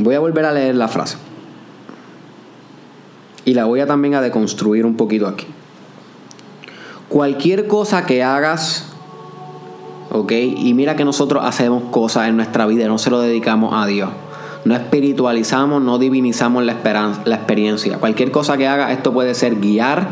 Voy 0.00 0.16
a 0.16 0.18
volver 0.18 0.46
a 0.46 0.50
leer 0.50 0.74
la 0.74 0.88
frase. 0.88 1.29
Y 3.44 3.54
la 3.54 3.64
voy 3.64 3.80
a 3.80 3.86
también 3.86 4.14
a 4.14 4.20
deconstruir 4.20 4.84
un 4.84 4.96
poquito 4.96 5.26
aquí. 5.26 5.46
Cualquier 7.08 7.66
cosa 7.66 8.06
que 8.06 8.22
hagas, 8.22 8.92
¿ok? 10.12 10.32
Y 10.32 10.74
mira 10.74 10.94
que 10.94 11.04
nosotros 11.04 11.42
hacemos 11.44 11.84
cosas 11.90 12.28
en 12.28 12.36
nuestra 12.36 12.66
vida 12.66 12.86
no 12.86 12.98
se 12.98 13.10
lo 13.10 13.20
dedicamos 13.20 13.74
a 13.74 13.86
Dios. 13.86 14.10
No 14.64 14.74
espiritualizamos, 14.74 15.82
no 15.82 15.98
divinizamos 15.98 16.62
la, 16.64 16.76
la 17.24 17.34
experiencia. 17.34 17.98
Cualquier 17.98 18.30
cosa 18.30 18.56
que 18.56 18.68
hagas, 18.68 18.92
esto 18.92 19.12
puede 19.12 19.34
ser 19.34 19.56
guiar, 19.58 20.06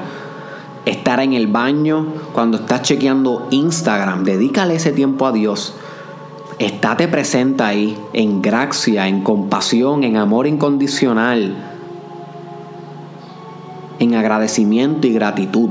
estar 0.87 1.21
en 1.21 1.35
el 1.35 1.47
baño, 1.47 2.07
cuando 2.33 2.57
estás 2.57 2.83
chequeando 2.83 3.47
Instagram, 3.51 4.25
dedícale 4.25 4.77
ese 4.77 4.91
tiempo 4.93 5.27
a 5.27 5.33
Dios. 5.33 5.75
Estate 6.59 7.07
presente 7.07 7.63
ahí, 7.63 7.97
en 8.15 8.43
gracia, 8.43 9.07
en 9.07 9.23
compasión, 9.23 10.03
en 10.03 10.17
amor 10.17 10.47
incondicional 10.47 11.78
en 13.99 14.15
agradecimiento 14.15 15.07
y 15.07 15.13
gratitud. 15.13 15.71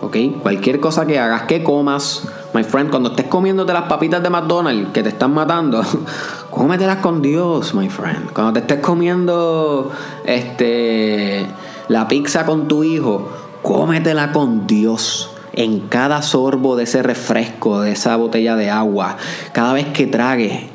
¿Ok? 0.00 0.16
Cualquier 0.42 0.80
cosa 0.80 1.06
que 1.06 1.20
hagas, 1.20 1.42
que 1.42 1.62
comas, 1.62 2.26
my 2.54 2.64
friend, 2.64 2.90
cuando 2.90 3.10
estés 3.10 3.26
comiéndote 3.26 3.72
las 3.72 3.84
papitas 3.84 4.20
de 4.20 4.30
McDonald's 4.30 4.90
que 4.92 5.02
te 5.02 5.10
están 5.10 5.32
matando, 5.32 5.82
cómetelas 6.50 6.98
con 6.98 7.22
Dios, 7.22 7.72
my 7.72 7.88
friend. 7.88 8.32
Cuando 8.32 8.54
te 8.54 8.58
estés 8.60 8.80
comiendo 8.80 9.92
este, 10.24 11.46
la 11.88 12.08
pizza 12.08 12.44
con 12.44 12.66
tu 12.66 12.82
hijo, 12.82 13.28
cómetela 13.62 14.32
con 14.32 14.66
Dios. 14.66 15.30
En 15.54 15.80
cada 15.80 16.22
sorbo 16.22 16.76
de 16.76 16.84
ese 16.84 17.02
refresco, 17.02 17.82
de 17.82 17.92
esa 17.92 18.16
botella 18.16 18.56
de 18.56 18.70
agua, 18.70 19.18
cada 19.52 19.74
vez 19.74 19.86
que 19.88 20.06
trague, 20.06 20.70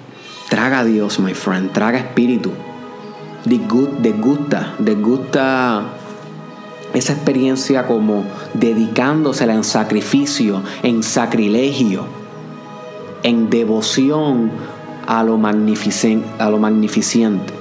traga 0.49 0.84
Dios, 0.86 1.19
my 1.19 1.34
friend, 1.34 1.73
traga 1.73 1.97
espíritu. 1.97 2.51
Degusta, 3.43 4.75
degusta 4.77 5.97
esa 6.98 7.14
experiencia 7.14 7.86
como 7.86 8.24
dedicándosela 8.54 9.54
en 9.54 9.64
sacrificio, 9.64 10.62
en 10.84 11.04
sacrilegio, 11.04 12.06
en 13.24 13.50
devoción 13.50 14.52
a 15.06 15.24
lo, 15.24 15.36
a 15.36 16.50
lo 16.50 16.58
magnificente. 16.58 17.54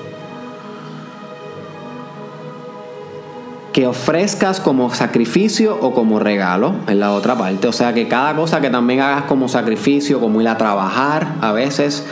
Que 3.72 3.87
ofrezcas 3.87 4.59
como 4.59 4.92
sacrificio 4.94 5.77
o 5.81 5.92
como 5.92 6.18
regalo, 6.18 6.75
en 6.88 6.99
la 6.99 7.12
otra 7.12 7.37
parte. 7.37 7.68
O 7.68 7.72
sea 7.72 7.92
que 7.92 8.09
cada 8.09 8.35
cosa 8.35 8.61
que 8.61 8.70
también 8.70 9.01
hagas 9.01 9.25
como 9.25 9.49
sacrificio, 9.49 10.18
como 10.18 10.40
ir 10.40 10.49
a 10.49 10.57
trabajar 10.57 11.35
a 11.42 11.53
veces, 11.53 12.07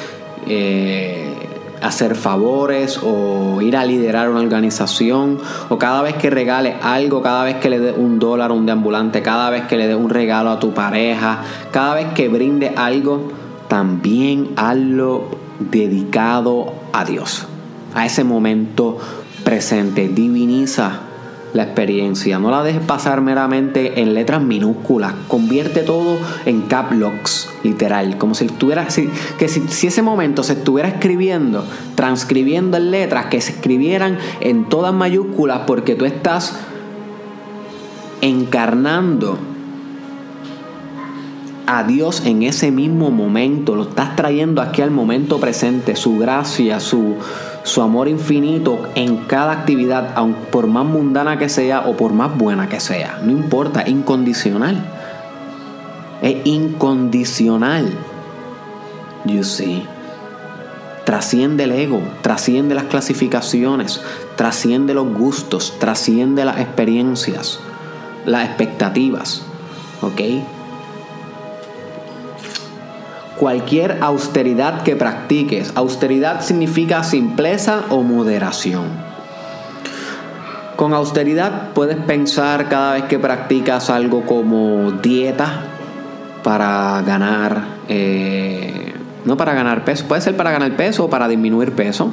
eh, 0.47 1.43
hacer 1.85 2.14
favores 2.14 2.99
o 3.03 3.61
ir 3.61 3.77
a 3.77 3.85
liderar 3.85 4.31
una 4.31 4.40
organización 4.40 5.38
o 5.68 5.79
cada 5.79 6.01
vez 6.01 6.14
que 6.14 6.31
regales 6.31 6.77
algo, 6.83 7.20
cada 7.23 7.44
vez 7.44 7.57
que 7.57 7.68
le 7.68 7.79
des 7.79 7.94
un 7.97 8.18
dólar 8.18 8.51
a 8.51 8.55
un 8.55 8.64
deambulante, 8.64 9.20
cada 9.20 9.51
vez 9.51 9.66
que 9.66 9.77
le 9.77 9.87
des 9.87 9.97
un 9.97 10.09
regalo 10.09 10.51
a 10.51 10.59
tu 10.59 10.73
pareja, 10.73 11.42
cada 11.73 11.94
vez 11.94 12.07
que 12.14 12.29
brinde 12.29 12.73
algo, 12.75 13.31
también 13.68 14.51
hazlo 14.57 15.29
dedicado 15.59 16.73
a 16.92 17.05
Dios, 17.05 17.47
a 17.94 18.07
ese 18.07 18.25
momento 18.25 18.99
presente. 19.44 20.09
Diviniza 20.09 21.01
la 21.55 21.62
experiencia. 21.62 22.38
No 22.38 22.51
la 22.51 22.62
dejes 22.62 22.83
pasar 22.83 23.23
meramente 23.23 24.03
en 24.03 24.12
letras 24.12 24.43
minúsculas. 24.43 25.14
Convierte 25.29 25.81
todo 25.81 26.19
en 26.45 26.62
cap 26.62 26.93
literal. 27.62 28.19
Como 28.19 28.35
si 28.35 28.47
estuviera. 28.47 28.90
Si, 28.90 29.09
que 29.38 29.49
si, 29.49 29.61
si, 29.69 29.87
ese 29.87 30.03
momento 30.03 30.43
se 30.43 30.55
estuviera 30.55 30.88
escribiendo, 30.88 31.64
transcribiendo 31.95 32.77
en 32.77 32.90
letras, 32.90 33.27
que 33.27 33.40
se 33.40 33.53
escribieran 33.53 34.19
en 34.40 34.69
todas 34.69 34.93
mayúsculas, 34.93 35.61
porque 35.67 35.95
tú 35.95 36.05
estás 36.05 36.59
encarnando 38.21 39.38
a 41.67 41.85
Dios 41.85 42.27
en 42.27 42.43
ese 42.43 42.71
mismo 42.73 43.11
momento. 43.11 43.77
Lo 43.77 43.85
estás 43.85 44.17
trayendo 44.17 44.61
aquí 44.61 44.83
al 44.83 44.90
momento 44.90 45.38
presente. 45.38 45.95
Su 45.95 46.19
gracia, 46.19 46.81
su 46.81 47.17
su 47.64 47.81
amor 47.81 48.09
infinito 48.09 48.88
en 48.94 49.16
cada 49.24 49.53
actividad, 49.53 50.12
aun 50.14 50.35
por 50.53 50.66
más 50.66 50.85
mundana 50.85 51.38
que 51.38 51.48
sea 51.48 51.81
o 51.88 51.96
por 51.96 52.12
más 52.12 52.37
buena 52.37 52.68
que 52.68 52.79
sea. 52.79 53.18
No 53.22 53.33
importa, 53.33 53.88
incondicional. 53.88 54.85
Es 56.22 56.46
incondicional. 56.46 57.90
You 59.24 59.42
see. 59.42 59.83
Trasciende 61.07 61.64
el 61.64 61.72
ego, 61.72 62.03
trasciende 62.22 62.74
las 62.74 62.85
clasificaciones, 62.85 64.03
trasciende 64.37 64.94
los 64.94 65.07
gustos, 65.07 65.74
trasciende 65.79 66.44
las 66.44 66.61
experiencias, 66.61 67.61
las 68.27 68.46
expectativas. 68.46 69.42
¿Ok? 70.03 70.20
Cualquier 73.38 73.99
austeridad 74.01 74.83
que 74.83 74.97
practiques. 74.97 75.73
Austeridad 75.75 76.40
significa 76.40 77.03
simpleza 77.05 77.85
o 77.90 78.03
moderación. 78.03 78.85
Con 80.77 80.92
austeridad 80.92 81.70
puedes 81.73 81.97
pensar 81.97 82.68
cada 82.68 82.94
vez 82.94 83.05
que 83.05 83.18
practicas 83.18 83.90
algo 83.90 84.27
como 84.27 84.90
dieta, 84.90 85.70
para 86.44 87.03
ganar, 87.03 87.64
eh, 87.88 88.92
no 89.25 89.37
para 89.37 89.55
ganar 89.55 89.85
peso, 89.85 90.05
puede 90.07 90.20
ser 90.20 90.37
para 90.37 90.53
ganar 90.53 90.77
peso 90.77 91.07
o 91.07 91.11
para 91.11 91.27
disminuir 91.27 91.73
peso, 91.73 92.12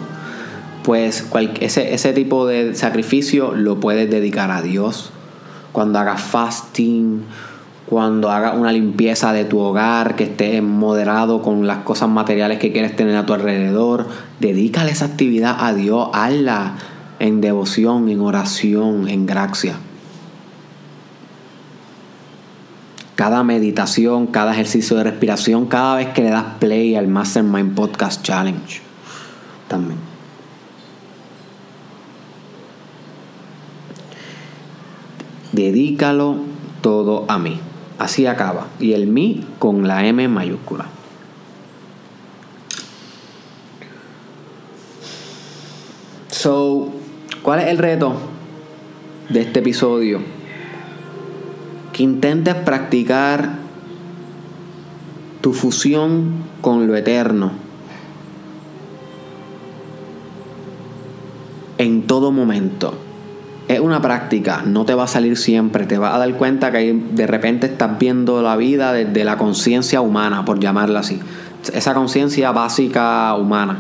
pues 0.83 1.27
ese, 1.59 1.93
ese 1.93 2.13
tipo 2.13 2.47
de 2.47 2.73
sacrificio 2.73 3.51
lo 3.51 3.79
puedes 3.79 4.09
dedicar 4.09 4.49
a 4.49 4.63
Dios. 4.63 5.11
Cuando 5.73 5.99
hagas 5.99 6.21
fasting, 6.21 7.23
cuando 7.91 8.31
hagas 8.31 8.55
una 8.55 8.71
limpieza 8.71 9.33
de 9.33 9.43
tu 9.43 9.59
hogar, 9.59 10.15
que 10.15 10.23
estés 10.23 10.63
moderado 10.63 11.41
con 11.41 11.67
las 11.67 11.79
cosas 11.79 12.07
materiales 12.07 12.57
que 12.57 12.71
quieres 12.71 12.95
tener 12.95 13.17
a 13.17 13.25
tu 13.25 13.33
alrededor, 13.33 14.07
dedícale 14.39 14.91
esa 14.91 15.03
actividad 15.03 15.57
a 15.59 15.73
Dios, 15.73 16.07
hazla 16.13 16.75
en 17.19 17.41
devoción, 17.41 18.07
en 18.07 18.21
oración, 18.21 19.09
en 19.09 19.25
gracia. 19.25 19.75
Cada 23.15 23.43
meditación, 23.43 24.27
cada 24.27 24.53
ejercicio 24.53 24.95
de 24.95 25.03
respiración, 25.03 25.65
cada 25.65 25.97
vez 25.97 26.07
que 26.13 26.21
le 26.21 26.29
das 26.29 26.45
play 26.61 26.95
al 26.95 27.09
Mastermind 27.09 27.75
Podcast 27.75 28.23
Challenge. 28.23 28.81
También. 29.67 29.99
Dedícalo 35.51 36.37
todo 36.81 37.25
a 37.27 37.37
mí. 37.37 37.59
Así 38.01 38.25
acaba. 38.25 38.65
Y 38.79 38.93
el 38.93 39.05
mi 39.05 39.45
con 39.59 39.87
la 39.87 40.03
M 40.07 40.27
mayúscula. 40.27 40.87
So, 46.31 46.89
¿cuál 47.43 47.59
es 47.59 47.67
el 47.67 47.77
reto 47.77 48.15
de 49.29 49.41
este 49.41 49.59
episodio? 49.59 50.19
Que 51.93 52.01
intentes 52.01 52.55
practicar 52.55 53.59
tu 55.41 55.53
fusión 55.53 56.43
con 56.61 56.87
lo 56.87 56.95
eterno 56.95 57.51
en 61.77 62.07
todo 62.07 62.31
momento 62.31 62.95
es 63.71 63.79
una 63.79 64.01
práctica, 64.01 64.63
no 64.65 64.85
te 64.85 64.93
va 64.93 65.03
a 65.03 65.07
salir 65.07 65.37
siempre, 65.37 65.85
te 65.85 65.97
vas 65.97 66.13
a 66.13 66.17
dar 66.17 66.33
cuenta 66.35 66.71
que 66.71 66.93
de 66.93 67.27
repente 67.27 67.67
estás 67.67 67.97
viendo 67.97 68.41
la 68.41 68.55
vida 68.57 68.91
desde 68.91 69.23
la 69.23 69.37
conciencia 69.37 70.01
humana, 70.01 70.43
por 70.43 70.59
llamarla 70.59 70.99
así. 70.99 71.19
Esa 71.73 71.93
conciencia 71.93 72.51
básica 72.51 73.33
humana. 73.35 73.79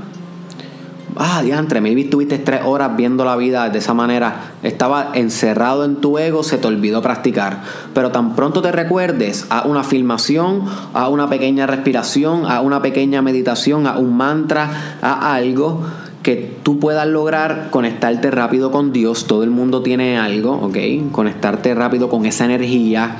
Ah, 1.17 1.41
diantre, 1.43 1.81
maybe 1.81 2.01
estuviste 2.01 2.37
tres 2.37 2.61
horas 2.63 2.95
viendo 2.95 3.25
la 3.25 3.35
vida 3.35 3.69
de 3.69 3.79
esa 3.79 3.93
manera. 3.93 4.53
Estaba 4.63 5.11
encerrado 5.13 5.83
en 5.83 5.97
tu 5.97 6.17
ego, 6.17 6.41
se 6.41 6.57
te 6.57 6.67
olvidó 6.67 7.01
practicar. 7.01 7.63
Pero 7.93 8.11
tan 8.11 8.33
pronto 8.33 8.61
te 8.61 8.71
recuerdes 8.71 9.45
a 9.49 9.67
una 9.67 9.83
filmación, 9.83 10.63
a 10.93 11.09
una 11.09 11.29
pequeña 11.29 11.67
respiración, 11.67 12.45
a 12.45 12.61
una 12.61 12.81
pequeña 12.81 13.21
meditación, 13.21 13.87
a 13.87 13.97
un 13.97 14.15
mantra, 14.15 14.97
a 15.01 15.33
algo 15.33 15.83
que 16.23 16.55
tú 16.63 16.79
puedas 16.79 17.07
lograr 17.07 17.69
conectarte 17.71 18.29
rápido 18.31 18.71
con 18.71 18.93
Dios. 18.93 19.25
Todo 19.25 19.43
el 19.43 19.49
mundo 19.49 19.81
tiene 19.81 20.17
algo, 20.17 20.53
¿ok? 20.53 20.77
Conectarte 21.11 21.73
rápido 21.73 22.09
con 22.09 22.25
esa 22.25 22.45
energía, 22.45 23.17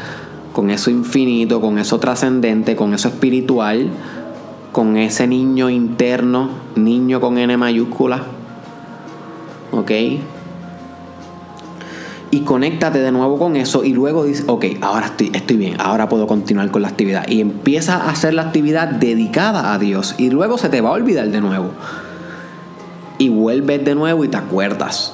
con 0.53 0.69
eso 0.69 0.91
infinito, 0.91 1.61
con 1.61 1.79
eso 1.79 1.99
trascendente, 1.99 2.75
con 2.75 2.93
eso 2.93 3.07
espiritual, 3.07 3.87
con 4.71 4.97
ese 4.97 5.27
niño 5.27 5.69
interno, 5.69 6.49
niño 6.75 7.19
con 7.19 7.37
N 7.37 7.57
mayúscula, 7.57 8.23
¿ok? 9.71 9.91
Y 12.33 12.41
conéctate 12.41 12.99
de 12.99 13.11
nuevo 13.11 13.37
con 13.37 13.57
eso 13.57 13.83
y 13.83 13.93
luego 13.93 14.23
dices, 14.23 14.45
ok, 14.47 14.65
ahora 14.79 15.07
estoy, 15.07 15.31
estoy 15.33 15.57
bien, 15.57 15.75
ahora 15.81 16.07
puedo 16.07 16.27
continuar 16.27 16.71
con 16.71 16.81
la 16.83 16.87
actividad. 16.87 17.27
Y 17.27 17.41
empieza 17.41 17.95
a 17.97 18.09
hacer 18.09 18.33
la 18.33 18.43
actividad 18.43 18.87
dedicada 18.87 19.73
a 19.73 19.79
Dios 19.79 20.15
y 20.17 20.29
luego 20.29 20.57
se 20.57 20.69
te 20.69 20.79
va 20.79 20.89
a 20.89 20.93
olvidar 20.93 21.27
de 21.29 21.41
nuevo 21.41 21.71
y 23.21 23.29
vuelves 23.29 23.86
de 23.86 23.93
nuevo 23.93 24.25
y 24.25 24.29
te 24.29 24.38
acuerdas. 24.38 25.13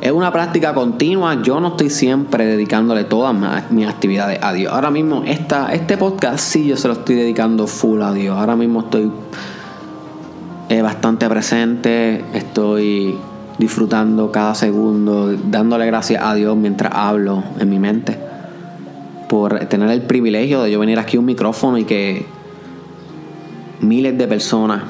Es 0.00 0.10
una 0.10 0.32
práctica 0.32 0.72
continua. 0.72 1.42
Yo 1.42 1.60
no 1.60 1.68
estoy 1.68 1.90
siempre 1.90 2.46
dedicándole 2.46 3.04
todas 3.04 3.34
mis 3.70 3.86
actividades 3.86 4.38
a 4.40 4.54
Dios. 4.54 4.72
Ahora 4.72 4.90
mismo, 4.90 5.22
esta, 5.26 5.70
este 5.74 5.98
podcast 5.98 6.38
sí 6.38 6.66
yo 6.66 6.78
se 6.78 6.88
lo 6.88 6.94
estoy 6.94 7.16
dedicando 7.16 7.66
full 7.66 8.00
a 8.00 8.14
Dios. 8.14 8.38
Ahora 8.38 8.56
mismo 8.56 8.80
estoy 8.80 9.12
eh, 10.70 10.80
bastante 10.80 11.28
presente. 11.28 12.24
Estoy 12.32 13.18
disfrutando 13.58 14.32
cada 14.32 14.54
segundo, 14.54 15.36
dándole 15.36 15.84
gracias 15.84 16.22
a 16.24 16.34
Dios 16.34 16.56
mientras 16.56 16.90
hablo 16.94 17.44
en 17.58 17.68
mi 17.68 17.78
mente. 17.78 18.18
Por 19.28 19.58
tener 19.66 19.90
el 19.90 20.00
privilegio 20.00 20.62
de 20.62 20.70
yo 20.70 20.80
venir 20.80 20.98
aquí 20.98 21.18
a 21.18 21.20
un 21.20 21.26
micrófono 21.26 21.76
y 21.76 21.84
que 21.84 22.24
miles 23.80 24.16
de 24.16 24.26
personas 24.26 24.84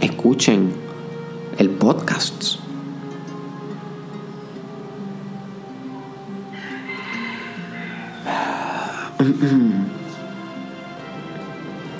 escuchen 0.00 0.80
el 1.58 1.70
podcast. 1.70 2.56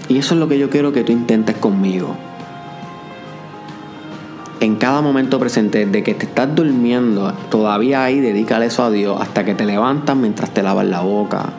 Y 0.09 0.19
eso 0.19 0.35
es 0.35 0.41
lo 0.41 0.49
que 0.49 0.59
yo 0.59 0.69
quiero 0.69 0.93
que 0.93 1.05
tú 1.05 1.12
intentes 1.12 1.57
conmigo. 1.57 2.17
En 4.61 4.77
cada 4.77 5.01
momento 5.01 5.38
presente, 5.38 5.87
de 5.87 6.03
que 6.03 6.15
te 6.15 6.27
estás 6.27 6.55
durmiendo, 6.55 7.33
todavía 7.51 8.05
ahí, 8.05 8.21
dedícale 8.21 8.67
eso 8.67 8.85
a 8.85 8.91
Dios 8.91 9.21
hasta 9.21 9.45
que 9.45 9.55
te 9.55 9.65
levantas 9.65 10.17
mientras 10.17 10.51
te 10.51 10.62
lavas 10.62 10.87
la 10.87 11.01
boca, 11.01 11.53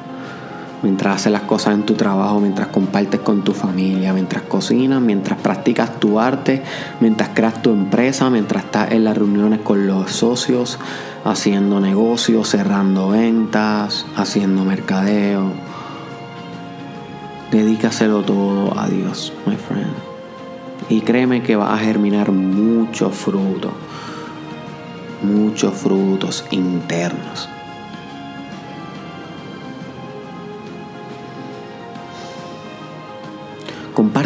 mientras 0.84 1.16
haces 1.16 1.32
las 1.32 1.44
cosas 1.44 1.74
en 1.74 1.84
tu 1.84 1.94
trabajo, 1.96 2.40
mientras 2.40 2.68
compartes 2.68 3.22
con 3.22 3.44
tu 3.44 3.54
familia, 3.54 4.14
mientras 4.14 4.44
cocinas, 4.44 5.02
mientras 5.02 5.40
practicas 5.40 6.00
tu 6.00 6.20
arte, 6.20 6.62
mientras 7.00 7.30
creas 7.34 7.62
tu 7.62 7.72
empresa, 7.72 8.30
mientras 8.30 8.66
estás 8.66 8.92
en 8.92 9.06
las 9.06 9.18
reuniones 9.18 9.62
con 9.62 9.88
los 9.88 10.12
socios, 10.12 10.78
haciendo 11.24 11.80
negocios, 11.80 12.50
cerrando 12.50 13.10
ventas, 13.10 14.06
haciendo 14.16 14.66
mercadeo. 14.66 15.54
Dedícaselo 17.50 18.22
todo 18.24 18.78
a 18.78 18.88
Dios, 18.88 19.32
my 19.46 19.56
friend. 19.56 19.94
Y 20.90 21.02
créeme 21.02 21.44
que 21.44 21.56
va 21.56 21.74
a 21.74 21.78
germinar 21.78 22.32
muchos 22.32 23.16
frutos, 23.16 23.72
muchos 25.22 25.74
frutos 25.74 26.44
internos. 26.52 27.48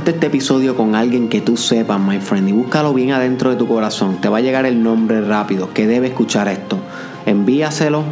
Este 0.07 0.27
episodio 0.27 0.77
con 0.77 0.95
alguien 0.95 1.27
que 1.27 1.41
tú 1.41 1.57
sepas, 1.57 1.99
my 1.99 2.19
friend, 2.21 2.47
y 2.47 2.53
búscalo 2.53 2.93
bien 2.93 3.11
adentro 3.11 3.49
de 3.49 3.57
tu 3.57 3.67
corazón. 3.67 4.21
Te 4.21 4.29
va 4.29 4.37
a 4.37 4.41
llegar 4.41 4.65
el 4.65 4.81
nombre 4.81 5.19
rápido 5.19 5.73
que 5.73 5.85
debe 5.85 6.07
escuchar 6.07 6.47
esto. 6.47 6.77
Envíaselo 7.25 8.03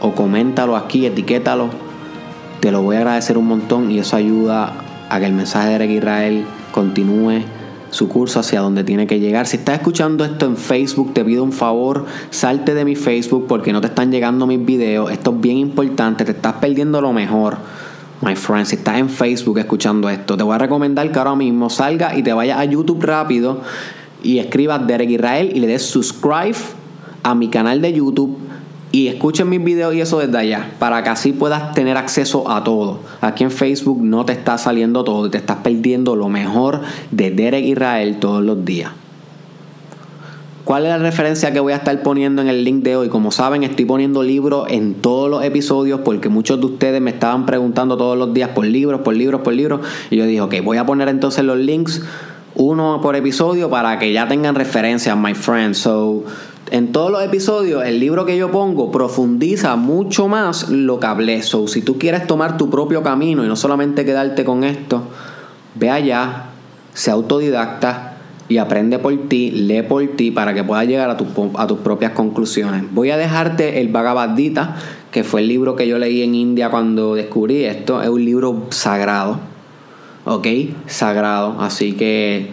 o 0.00 0.14
coméntalo 0.14 0.76
aquí, 0.76 1.06
etiquétalo. 1.06 1.70
Te 2.60 2.70
lo 2.70 2.82
voy 2.82 2.96
a 2.96 2.98
agradecer 2.98 3.38
un 3.38 3.46
montón 3.46 3.90
y 3.90 4.00
eso 4.00 4.16
ayuda 4.16 4.74
a 5.08 5.18
que 5.18 5.24
el 5.24 5.32
mensaje 5.32 5.70
de 5.70 5.74
Eric 5.76 5.90
Israel 5.92 6.44
continúe 6.72 7.40
su 7.88 8.06
curso 8.10 8.40
hacia 8.40 8.60
donde 8.60 8.84
tiene 8.84 9.06
que 9.06 9.18
llegar. 9.18 9.46
Si 9.46 9.56
estás 9.56 9.76
escuchando 9.76 10.26
esto 10.26 10.44
en 10.44 10.58
Facebook, 10.58 11.14
te 11.14 11.24
pido 11.24 11.42
un 11.42 11.52
favor, 11.52 12.04
salte 12.28 12.74
de 12.74 12.84
mi 12.84 12.96
Facebook 12.96 13.46
porque 13.48 13.72
no 13.72 13.80
te 13.80 13.86
están 13.86 14.12
llegando 14.12 14.46
mis 14.46 14.62
videos. 14.62 15.10
Esto 15.10 15.30
es 15.30 15.40
bien 15.40 15.56
importante, 15.56 16.26
te 16.26 16.32
estás 16.32 16.56
perdiendo 16.60 17.00
lo 17.00 17.14
mejor. 17.14 17.56
My 18.22 18.36
friend, 18.36 18.66
si 18.66 18.76
estás 18.76 18.98
en 18.98 19.08
Facebook 19.08 19.58
escuchando 19.58 20.10
esto, 20.10 20.36
te 20.36 20.42
voy 20.42 20.54
a 20.54 20.58
recomendar 20.58 21.10
que 21.10 21.18
ahora 21.18 21.34
mismo 21.34 21.70
salga 21.70 22.14
y 22.14 22.22
te 22.22 22.34
vayas 22.34 22.58
a 22.58 22.64
YouTube 22.66 23.02
rápido 23.02 23.62
y 24.22 24.38
escribas 24.38 24.86
Derek 24.86 25.08
Israel 25.08 25.50
y 25.54 25.60
le 25.60 25.66
des 25.66 25.82
subscribe 25.82 26.58
a 27.22 27.34
mi 27.34 27.48
canal 27.48 27.80
de 27.80 27.94
YouTube 27.94 28.36
y 28.92 29.06
escuchen 29.06 29.48
mis 29.48 29.64
videos 29.64 29.94
y 29.94 30.02
eso 30.02 30.18
desde 30.18 30.36
allá 30.36 30.70
para 30.78 31.02
que 31.02 31.08
así 31.08 31.32
puedas 31.32 31.72
tener 31.72 31.96
acceso 31.96 32.50
a 32.50 32.62
todo. 32.62 33.00
Aquí 33.22 33.42
en 33.42 33.50
Facebook 33.50 34.02
no 34.02 34.26
te 34.26 34.32
está 34.32 34.58
saliendo 34.58 35.02
todo 35.02 35.26
y 35.26 35.30
te 35.30 35.38
estás 35.38 35.58
perdiendo 35.58 36.14
lo 36.14 36.28
mejor 36.28 36.82
de 37.10 37.30
Derek 37.30 37.64
Israel 37.64 38.18
todos 38.20 38.44
los 38.44 38.64
días. 38.66 38.92
¿Cuál 40.70 40.84
es 40.84 40.90
la 40.90 40.98
referencia 40.98 41.52
que 41.52 41.58
voy 41.58 41.72
a 41.72 41.76
estar 41.78 42.00
poniendo 42.00 42.40
en 42.42 42.46
el 42.46 42.62
link 42.62 42.84
de 42.84 42.94
hoy? 42.94 43.08
Como 43.08 43.32
saben, 43.32 43.64
estoy 43.64 43.86
poniendo 43.86 44.22
libros 44.22 44.68
en 44.70 44.94
todos 44.94 45.28
los 45.28 45.42
episodios 45.42 46.02
porque 46.04 46.28
muchos 46.28 46.60
de 46.60 46.66
ustedes 46.66 47.00
me 47.00 47.10
estaban 47.10 47.44
preguntando 47.44 47.96
todos 47.96 48.16
los 48.16 48.32
días 48.32 48.50
por 48.50 48.64
libros, 48.64 49.00
por 49.00 49.16
libros, 49.16 49.40
por 49.40 49.52
libros. 49.52 49.80
Y 50.10 50.16
yo 50.16 50.26
dije, 50.26 50.40
ok, 50.40 50.54
voy 50.62 50.76
a 50.76 50.86
poner 50.86 51.08
entonces 51.08 51.42
los 51.44 51.58
links 51.58 52.02
uno 52.54 53.00
por 53.02 53.16
episodio 53.16 53.68
para 53.68 53.98
que 53.98 54.12
ya 54.12 54.28
tengan 54.28 54.54
referencias, 54.54 55.16
my 55.16 55.34
friends. 55.34 55.78
So, 55.78 56.22
en 56.70 56.92
todos 56.92 57.10
los 57.10 57.24
episodios, 57.24 57.84
el 57.84 57.98
libro 57.98 58.24
que 58.24 58.36
yo 58.36 58.52
pongo 58.52 58.92
profundiza 58.92 59.74
mucho 59.74 60.28
más 60.28 60.68
lo 60.68 61.00
que 61.00 61.06
hablé. 61.08 61.42
So, 61.42 61.66
si 61.66 61.82
tú 61.82 61.98
quieres 61.98 62.28
tomar 62.28 62.56
tu 62.56 62.70
propio 62.70 63.02
camino 63.02 63.44
y 63.44 63.48
no 63.48 63.56
solamente 63.56 64.04
quedarte 64.04 64.44
con 64.44 64.62
esto, 64.62 65.02
ve 65.74 65.90
allá, 65.90 66.44
sea 66.94 67.14
autodidacta 67.14 68.09
y 68.50 68.58
aprende 68.58 68.98
por 68.98 69.16
ti, 69.28 69.52
lee 69.52 69.82
por 69.82 70.04
ti 70.16 70.32
para 70.32 70.52
que 70.52 70.64
puedas 70.64 70.84
llegar 70.84 71.08
a, 71.08 71.12
a 71.12 71.66
tus 71.68 71.78
propias 71.78 72.12
conclusiones. 72.12 72.82
Voy 72.90 73.10
a 73.10 73.16
dejarte 73.16 73.80
el 73.80 73.88
Bhagavad 73.88 74.36
Gita, 74.36 74.76
que 75.12 75.22
fue 75.22 75.42
el 75.42 75.48
libro 75.48 75.76
que 75.76 75.86
yo 75.86 75.98
leí 75.98 76.22
en 76.22 76.34
India 76.34 76.68
cuando 76.68 77.14
descubrí 77.14 77.64
esto. 77.64 78.02
Es 78.02 78.08
un 78.08 78.24
libro 78.24 78.66
sagrado, 78.70 79.38
¿ok? 80.24 80.48
Sagrado, 80.86 81.60
así 81.60 81.92
que 81.92 82.50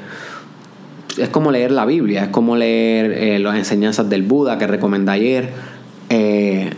es 1.17 1.29
como 1.29 1.51
leer 1.51 1.71
la 1.71 1.87
Biblia, 1.87 2.25
es 2.25 2.29
como 2.29 2.55
leer 2.55 3.11
eh, 3.13 3.39
las 3.39 3.55
enseñanzas 3.55 4.07
del 4.07 4.21
Buda 4.21 4.59
que 4.59 4.67
recomendé 4.67 5.11
ayer. 5.11 5.49
Eh, 6.09 6.69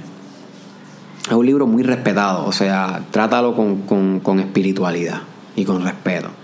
es 1.27 1.33
un 1.33 1.45
libro 1.45 1.67
muy 1.67 1.83
respetado, 1.83 2.45
o 2.45 2.53
sea, 2.53 3.01
trátalo 3.11 3.53
con, 3.53 4.21
con 4.21 4.39
espiritualidad 4.39 5.23
y 5.57 5.65
con 5.65 5.83
respeto. 5.83 6.38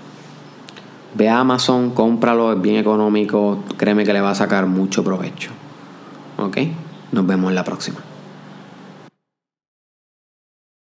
Ve 1.16 1.30
a 1.30 1.40
Amazon, 1.40 1.92
cómpralo, 1.92 2.52
es 2.52 2.62
bien 2.62 2.76
económico, 2.76 3.64
créeme 3.78 4.04
que 4.04 4.12
le 4.12 4.20
va 4.20 4.32
a 4.32 4.36
sacar 4.36 4.66
mucho 4.66 5.02
provecho. 5.04 5.52
¿Ok? 6.38 6.58
Nos 7.14 7.26
vemos 7.26 7.50
en 7.50 7.56
la 7.56 7.64
próxima. 7.64 8.00